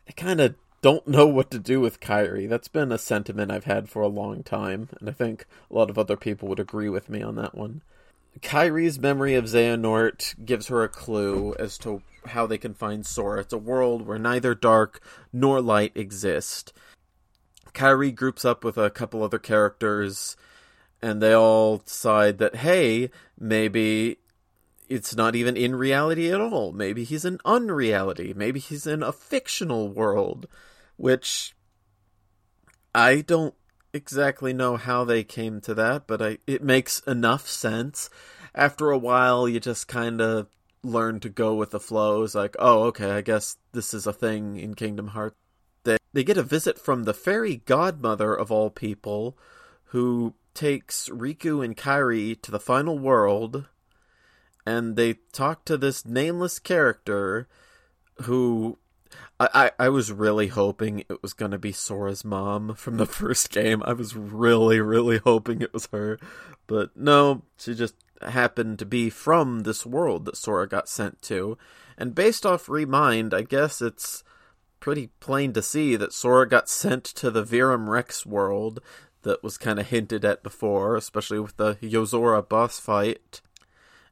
I 0.07 0.11
kind 0.13 0.41
of 0.41 0.55
don't 0.81 1.07
know 1.07 1.27
what 1.27 1.51
to 1.51 1.59
do 1.59 1.79
with 1.79 1.99
Kairi. 1.99 2.47
That's 2.47 2.67
been 2.67 2.91
a 2.91 2.97
sentiment 2.97 3.51
I've 3.51 3.65
had 3.65 3.89
for 3.89 4.01
a 4.01 4.07
long 4.07 4.43
time, 4.43 4.89
and 4.99 5.09
I 5.09 5.11
think 5.11 5.45
a 5.69 5.73
lot 5.73 5.89
of 5.89 5.99
other 5.99 6.15
people 6.15 6.47
would 6.47 6.59
agree 6.59 6.89
with 6.89 7.09
me 7.09 7.21
on 7.21 7.35
that 7.35 7.53
one. 7.53 7.81
Kairi's 8.39 8.99
memory 8.99 9.35
of 9.35 9.45
Xehanort 9.45 10.45
gives 10.45 10.67
her 10.67 10.83
a 10.83 10.89
clue 10.89 11.55
as 11.59 11.77
to 11.79 12.01
how 12.25 12.45
they 12.45 12.57
can 12.57 12.73
find 12.73 13.05
Sora. 13.05 13.41
It's 13.41 13.53
a 13.53 13.57
world 13.57 14.05
where 14.05 14.19
neither 14.19 14.55
dark 14.55 15.01
nor 15.33 15.61
light 15.61 15.91
exist. 15.95 16.73
Kairi 17.73 18.13
groups 18.13 18.45
up 18.45 18.63
with 18.63 18.77
a 18.77 18.89
couple 18.89 19.23
other 19.23 19.39
characters, 19.39 20.37
and 21.01 21.21
they 21.21 21.33
all 21.33 21.77
decide 21.77 22.37
that, 22.37 22.57
hey, 22.57 23.09
maybe 23.39 24.17
it's 24.87 25.15
not 25.15 25.35
even 25.35 25.55
in 25.55 25.75
reality 25.75 26.31
at 26.31 26.41
all. 26.41 26.71
Maybe 26.71 27.03
he's 27.03 27.25
an 27.25 27.39
unreality. 27.45 28.33
Maybe 28.35 28.59
he's 28.59 28.87
in 28.87 29.03
a 29.03 29.11
fictional 29.11 29.87
world, 29.87 30.47
which 30.97 31.55
I 32.93 33.21
don't 33.21 33.53
exactly 33.93 34.53
know 34.53 34.77
how 34.77 35.03
they 35.03 35.23
came 35.23 35.61
to 35.61 35.73
that, 35.75 36.07
but 36.07 36.21
I 36.21 36.37
it 36.47 36.63
makes 36.63 36.99
enough 37.01 37.47
sense. 37.47 38.09
After 38.55 38.91
a 38.91 38.97
while, 38.97 39.47
you 39.47 39.59
just 39.59 39.87
kind 39.87 40.21
of 40.21 40.47
learn 40.83 41.19
to 41.21 41.29
go 41.29 41.55
with 41.55 41.71
the 41.71 41.79
flow. 41.79 42.23
It's 42.23 42.35
like, 42.35 42.55
oh, 42.59 42.83
okay, 42.83 43.11
I 43.11 43.21
guess 43.21 43.57
this 43.73 43.93
is 43.93 44.07
a 44.07 44.13
thing 44.13 44.57
in 44.57 44.73
Kingdom 44.75 45.09
Hearts. 45.09 45.35
They 45.83 45.97
they 46.13 46.23
get 46.23 46.37
a 46.37 46.43
visit 46.43 46.79
from 46.79 47.03
the 47.03 47.13
fairy 47.13 47.57
godmother 47.57 48.33
of 48.33 48.51
all 48.51 48.69
people, 48.69 49.37
who 49.85 50.35
takes 50.53 51.09
Riku 51.09 51.63
and 51.63 51.77
Kairi 51.77 52.41
to 52.41 52.51
the 52.51 52.59
final 52.59 52.97
world 52.97 53.65
and 54.69 54.95
they 54.95 55.15
talk 55.31 55.65
to 55.65 55.77
this 55.77 56.05
nameless 56.05 56.59
character 56.59 57.47
who 58.23 58.77
I, 59.39 59.71
I, 59.79 59.89
was 59.89 60.11
really 60.11 60.47
hoping 60.47 60.99
it 60.99 61.21
was 61.21 61.33
to 61.33 61.57
be 61.57 61.71
Sora's 61.71 62.25
mom 62.25 62.75
from 62.75 62.97
the 62.97 63.05
first 63.07 63.49
game. 63.51 63.81
I 63.85 63.93
was 63.93 64.15
really, 64.15 64.79
really 64.81 65.17
hoping 65.17 65.61
it 65.61 65.73
was 65.73 65.87
her. 65.93 66.19
But 66.67 66.95
no, 66.95 67.43
she 67.57 67.73
just 67.73 67.95
happened 68.21 68.79
to 68.79 68.85
be 68.85 69.09
from 69.09 69.61
this 69.61 69.85
world 69.85 70.25
that 70.25 70.37
Sora 70.37 70.67
got 70.67 70.89
sent 70.89 71.21
to. 71.23 71.57
And 71.97 72.13
based 72.13 72.45
off 72.45 72.69
Remind, 72.69 73.33
I 73.33 73.41
guess 73.41 73.81
it's 73.81 74.23
pretty 74.79 75.07
plain 75.19 75.53
to 75.53 75.61
see 75.61 75.95
that 75.95 76.13
Sora 76.13 76.47
got 76.47 76.69
sent 76.69 77.03
to 77.05 77.31
the 77.31 77.43
Verum 77.43 77.89
Rex 77.89 78.25
world 78.25 78.81
that 79.23 79.43
was 79.43 79.57
kind 79.57 79.79
of 79.79 79.87
hinted 79.87 80.23
at 80.23 80.43
before, 80.43 80.95
especially 80.95 81.39
with 81.39 81.57
the 81.57 81.75
Yozora 81.75 82.47
boss 82.47 82.79
fight. 82.79 83.41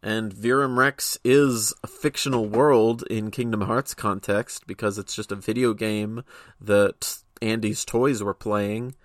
And 0.01 0.31
Verum 0.31 0.77
Rex 0.77 1.17
is 1.23 1.73
a 1.83 1.87
fictional 1.87 2.45
world 2.45 3.03
in 3.09 3.31
Kingdom 3.31 3.61
Hearts 3.61 3.93
context 3.93 4.67
because 4.67 4.97
it's 4.97 5.15
just 5.15 5.31
a 5.31 5.35
video 5.35 5.73
game 5.73 6.23
that 6.61 7.17
Andy's 7.41 7.83
toys 7.83 8.21
were 8.21 8.33
playing. 8.33 8.95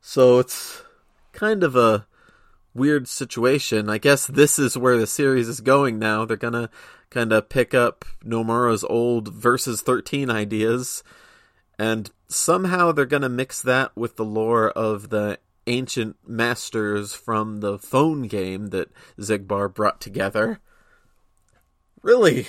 So 0.00 0.38
it's 0.38 0.82
kind 1.32 1.62
of 1.62 1.76
a 1.76 2.06
weird 2.74 3.08
situation. 3.08 3.88
I 3.88 3.98
guess 3.98 4.26
this 4.26 4.58
is 4.58 4.76
where 4.76 4.96
the 4.96 5.06
series 5.06 5.48
is 5.48 5.60
going 5.60 5.98
now. 5.98 6.24
They're 6.24 6.36
gonna 6.36 6.70
kind 7.10 7.32
of 7.32 7.48
pick 7.48 7.74
up 7.74 8.04
Nomura's 8.24 8.84
old 8.84 9.28
versus 9.28 9.82
13 9.82 10.30
ideas 10.30 11.04
and 11.78 12.10
somehow 12.28 12.92
they're 12.92 13.06
gonna 13.06 13.28
mix 13.28 13.62
that 13.62 13.96
with 13.96 14.16
the 14.16 14.24
lore 14.24 14.70
of 14.70 15.10
the 15.10 15.38
ancient 15.66 16.16
masters 16.26 17.14
from 17.14 17.60
the 17.60 17.78
phone 17.78 18.22
game 18.22 18.68
that 18.68 18.90
Xigbar 19.18 19.72
brought 19.72 20.00
together. 20.00 20.60
Really, 22.02 22.46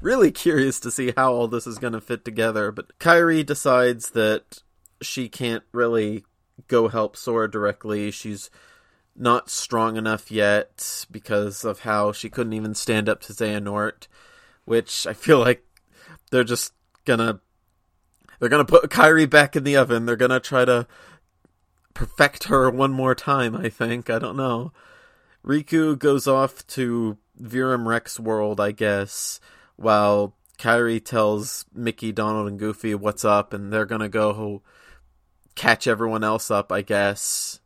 really 0.00 0.30
curious 0.30 0.80
to 0.80 0.90
see 0.90 1.12
how 1.16 1.32
all 1.32 1.48
this 1.48 1.66
is 1.66 1.78
going 1.78 1.92
to 1.92 2.00
fit 2.00 2.24
together. 2.24 2.72
But 2.72 2.98
Kairi 2.98 3.44
decides 3.44 4.10
that 4.10 4.62
she 5.02 5.28
can't 5.28 5.64
really 5.72 6.24
go 6.68 6.88
help 6.88 7.16
Sora 7.16 7.50
directly. 7.50 8.10
She's 8.10 8.50
not 9.16 9.50
strong 9.50 9.96
enough 9.96 10.30
yet 10.30 11.06
because 11.10 11.64
of 11.64 11.80
how 11.80 12.12
she 12.12 12.30
couldn't 12.30 12.52
even 12.52 12.74
stand 12.74 13.08
up 13.08 13.20
to 13.22 13.32
Xehanort, 13.32 14.08
which 14.64 15.06
I 15.06 15.12
feel 15.12 15.38
like 15.38 15.64
they're 16.30 16.44
just 16.44 16.72
gonna 17.04 17.40
they're 18.40 18.48
gonna 18.48 18.64
put 18.64 18.90
Kairi 18.90 19.28
back 19.28 19.54
in 19.56 19.64
the 19.64 19.76
oven. 19.76 20.06
They're 20.06 20.16
gonna 20.16 20.40
try 20.40 20.64
to 20.64 20.86
perfect 21.94 22.44
her 22.44 22.68
one 22.70 22.92
more 22.92 23.14
time, 23.14 23.56
I 23.56 23.68
think. 23.68 24.10
I 24.10 24.18
don't 24.18 24.36
know. 24.36 24.72
Riku 25.44 25.98
goes 25.98 26.26
off 26.26 26.66
to 26.68 27.16
Verum 27.36 27.88
Rex 27.88 28.18
world, 28.20 28.60
I 28.60 28.72
guess, 28.72 29.40
while 29.76 30.36
Kairi 30.58 31.04
tells 31.04 31.64
Mickey, 31.72 32.12
Donald, 32.12 32.48
and 32.48 32.58
Goofy 32.58 32.94
what's 32.94 33.24
up, 33.24 33.52
and 33.52 33.72
they're 33.72 33.84
gonna 33.84 34.08
go 34.08 34.62
catch 35.54 35.86
everyone 35.86 36.24
else 36.24 36.50
up, 36.50 36.72
I 36.72 36.82
guess. 36.82 37.60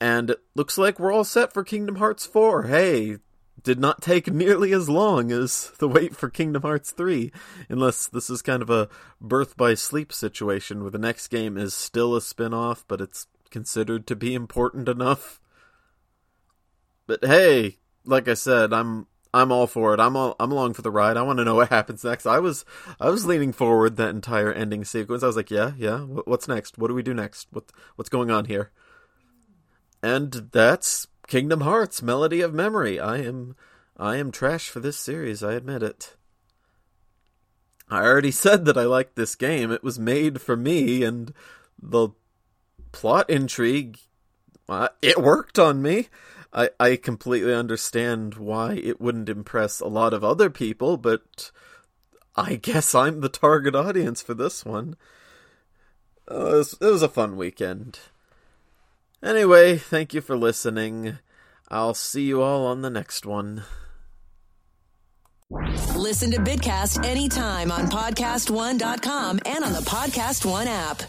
And 0.00 0.30
it 0.30 0.42
looks 0.54 0.76
like 0.76 0.98
we're 0.98 1.12
all 1.12 1.24
set 1.24 1.52
for 1.52 1.64
Kingdom 1.64 1.96
Hearts 1.96 2.26
4. 2.26 2.64
Hey, 2.64 3.18
did 3.62 3.78
not 3.78 4.02
take 4.02 4.32
nearly 4.32 4.72
as 4.72 4.88
long 4.88 5.32
as 5.32 5.72
the 5.78 5.88
wait 5.88 6.14
for 6.16 6.28
Kingdom 6.28 6.62
Hearts 6.62 6.90
3, 6.90 7.32
unless 7.68 8.06
this 8.06 8.28
is 8.28 8.42
kind 8.42 8.62
of 8.62 8.70
a 8.70 8.88
birth 9.20 9.56
by 9.56 9.74
sleep 9.74 10.12
situation 10.12 10.82
where 10.82 10.90
the 10.90 10.98
next 10.98 11.28
game 11.28 11.56
is 11.56 11.74
still 11.74 12.14
a 12.14 12.20
spin 12.20 12.52
off, 12.52 12.84
but 12.88 13.00
it's 13.00 13.26
considered 13.50 14.06
to 14.06 14.16
be 14.16 14.34
important 14.34 14.88
enough. 14.88 15.40
But 17.06 17.24
hey, 17.24 17.78
like 18.04 18.28
I 18.28 18.34
said, 18.34 18.72
I'm 18.72 19.06
I'm 19.32 19.50
all 19.50 19.66
for 19.66 19.94
it. 19.94 20.00
I'm 20.00 20.16
all 20.16 20.36
I'm 20.38 20.52
along 20.52 20.74
for 20.74 20.82
the 20.82 20.90
ride. 20.90 21.16
I 21.16 21.22
want 21.22 21.38
to 21.38 21.44
know 21.44 21.56
what 21.56 21.68
happens 21.68 22.04
next. 22.04 22.26
I 22.26 22.38
was 22.38 22.64
I 23.00 23.10
was 23.10 23.26
leaning 23.26 23.52
forward 23.52 23.96
that 23.96 24.10
entire 24.10 24.52
ending 24.52 24.84
sequence. 24.84 25.22
I 25.22 25.26
was 25.26 25.36
like, 25.36 25.50
yeah, 25.50 25.72
yeah. 25.76 25.98
What's 26.00 26.48
next? 26.48 26.78
What 26.78 26.88
do 26.88 26.94
we 26.94 27.02
do 27.02 27.14
next? 27.14 27.48
What 27.50 27.64
what's 27.96 28.08
going 28.08 28.30
on 28.30 28.46
here? 28.46 28.70
And 30.02 30.50
that's 30.52 31.08
Kingdom 31.26 31.62
Hearts 31.62 32.02
Melody 32.02 32.40
of 32.40 32.54
Memory. 32.54 33.00
I 33.00 33.18
am 33.18 33.56
I 33.96 34.16
am 34.16 34.30
trash 34.30 34.68
for 34.68 34.80
this 34.80 34.98
series, 34.98 35.42
I 35.42 35.54
admit 35.54 35.82
it. 35.82 36.16
I 37.88 38.02
already 38.02 38.30
said 38.44 38.64
that 38.64 38.78
I 38.78 38.84
liked 38.84 39.16
this 39.16 39.34
game. 39.34 39.70
It 39.70 39.84
was 39.84 39.98
made 39.98 40.40
for 40.40 40.56
me 40.56 41.02
and 41.02 41.32
the 41.80 42.10
plot 42.92 43.28
intrigue 43.28 43.98
uh, 44.68 44.88
it 45.02 45.18
worked 45.18 45.58
on 45.58 45.82
me. 45.82 46.08
I 46.52 46.70
I 46.78 46.96
completely 46.96 47.54
understand 47.54 48.34
why 48.34 48.74
it 48.74 49.00
wouldn't 49.00 49.28
impress 49.28 49.80
a 49.80 49.88
lot 49.88 50.14
of 50.14 50.24
other 50.24 50.50
people, 50.50 50.96
but 50.96 51.50
I 52.36 52.56
guess 52.62 52.94
I'm 52.94 53.20
the 53.20 53.28
target 53.28 53.74
audience 53.74 54.22
for 54.22 54.34
this 54.34 54.64
one. 54.64 54.96
Uh, 56.30 56.46
it, 56.46 56.56
was, 56.56 56.78
it 56.80 56.86
was 56.86 57.02
a 57.02 57.08
fun 57.08 57.36
weekend. 57.36 57.98
Anyway, 59.24 59.78
thank 59.78 60.12
you 60.12 60.20
for 60.20 60.36
listening. 60.36 61.18
I'll 61.68 61.94
see 61.94 62.24
you 62.24 62.42
all 62.42 62.66
on 62.66 62.82
the 62.82 62.90
next 62.90 63.24
one. 63.24 63.64
Listen 65.96 66.30
to 66.32 66.38
Bitcast 66.38 67.04
anytime 67.04 67.72
on 67.72 67.86
podcast1.com 67.86 69.40
and 69.46 69.64
on 69.64 69.72
the 69.72 69.80
Podcast 69.80 70.44
One 70.44 70.68
app. 70.68 71.02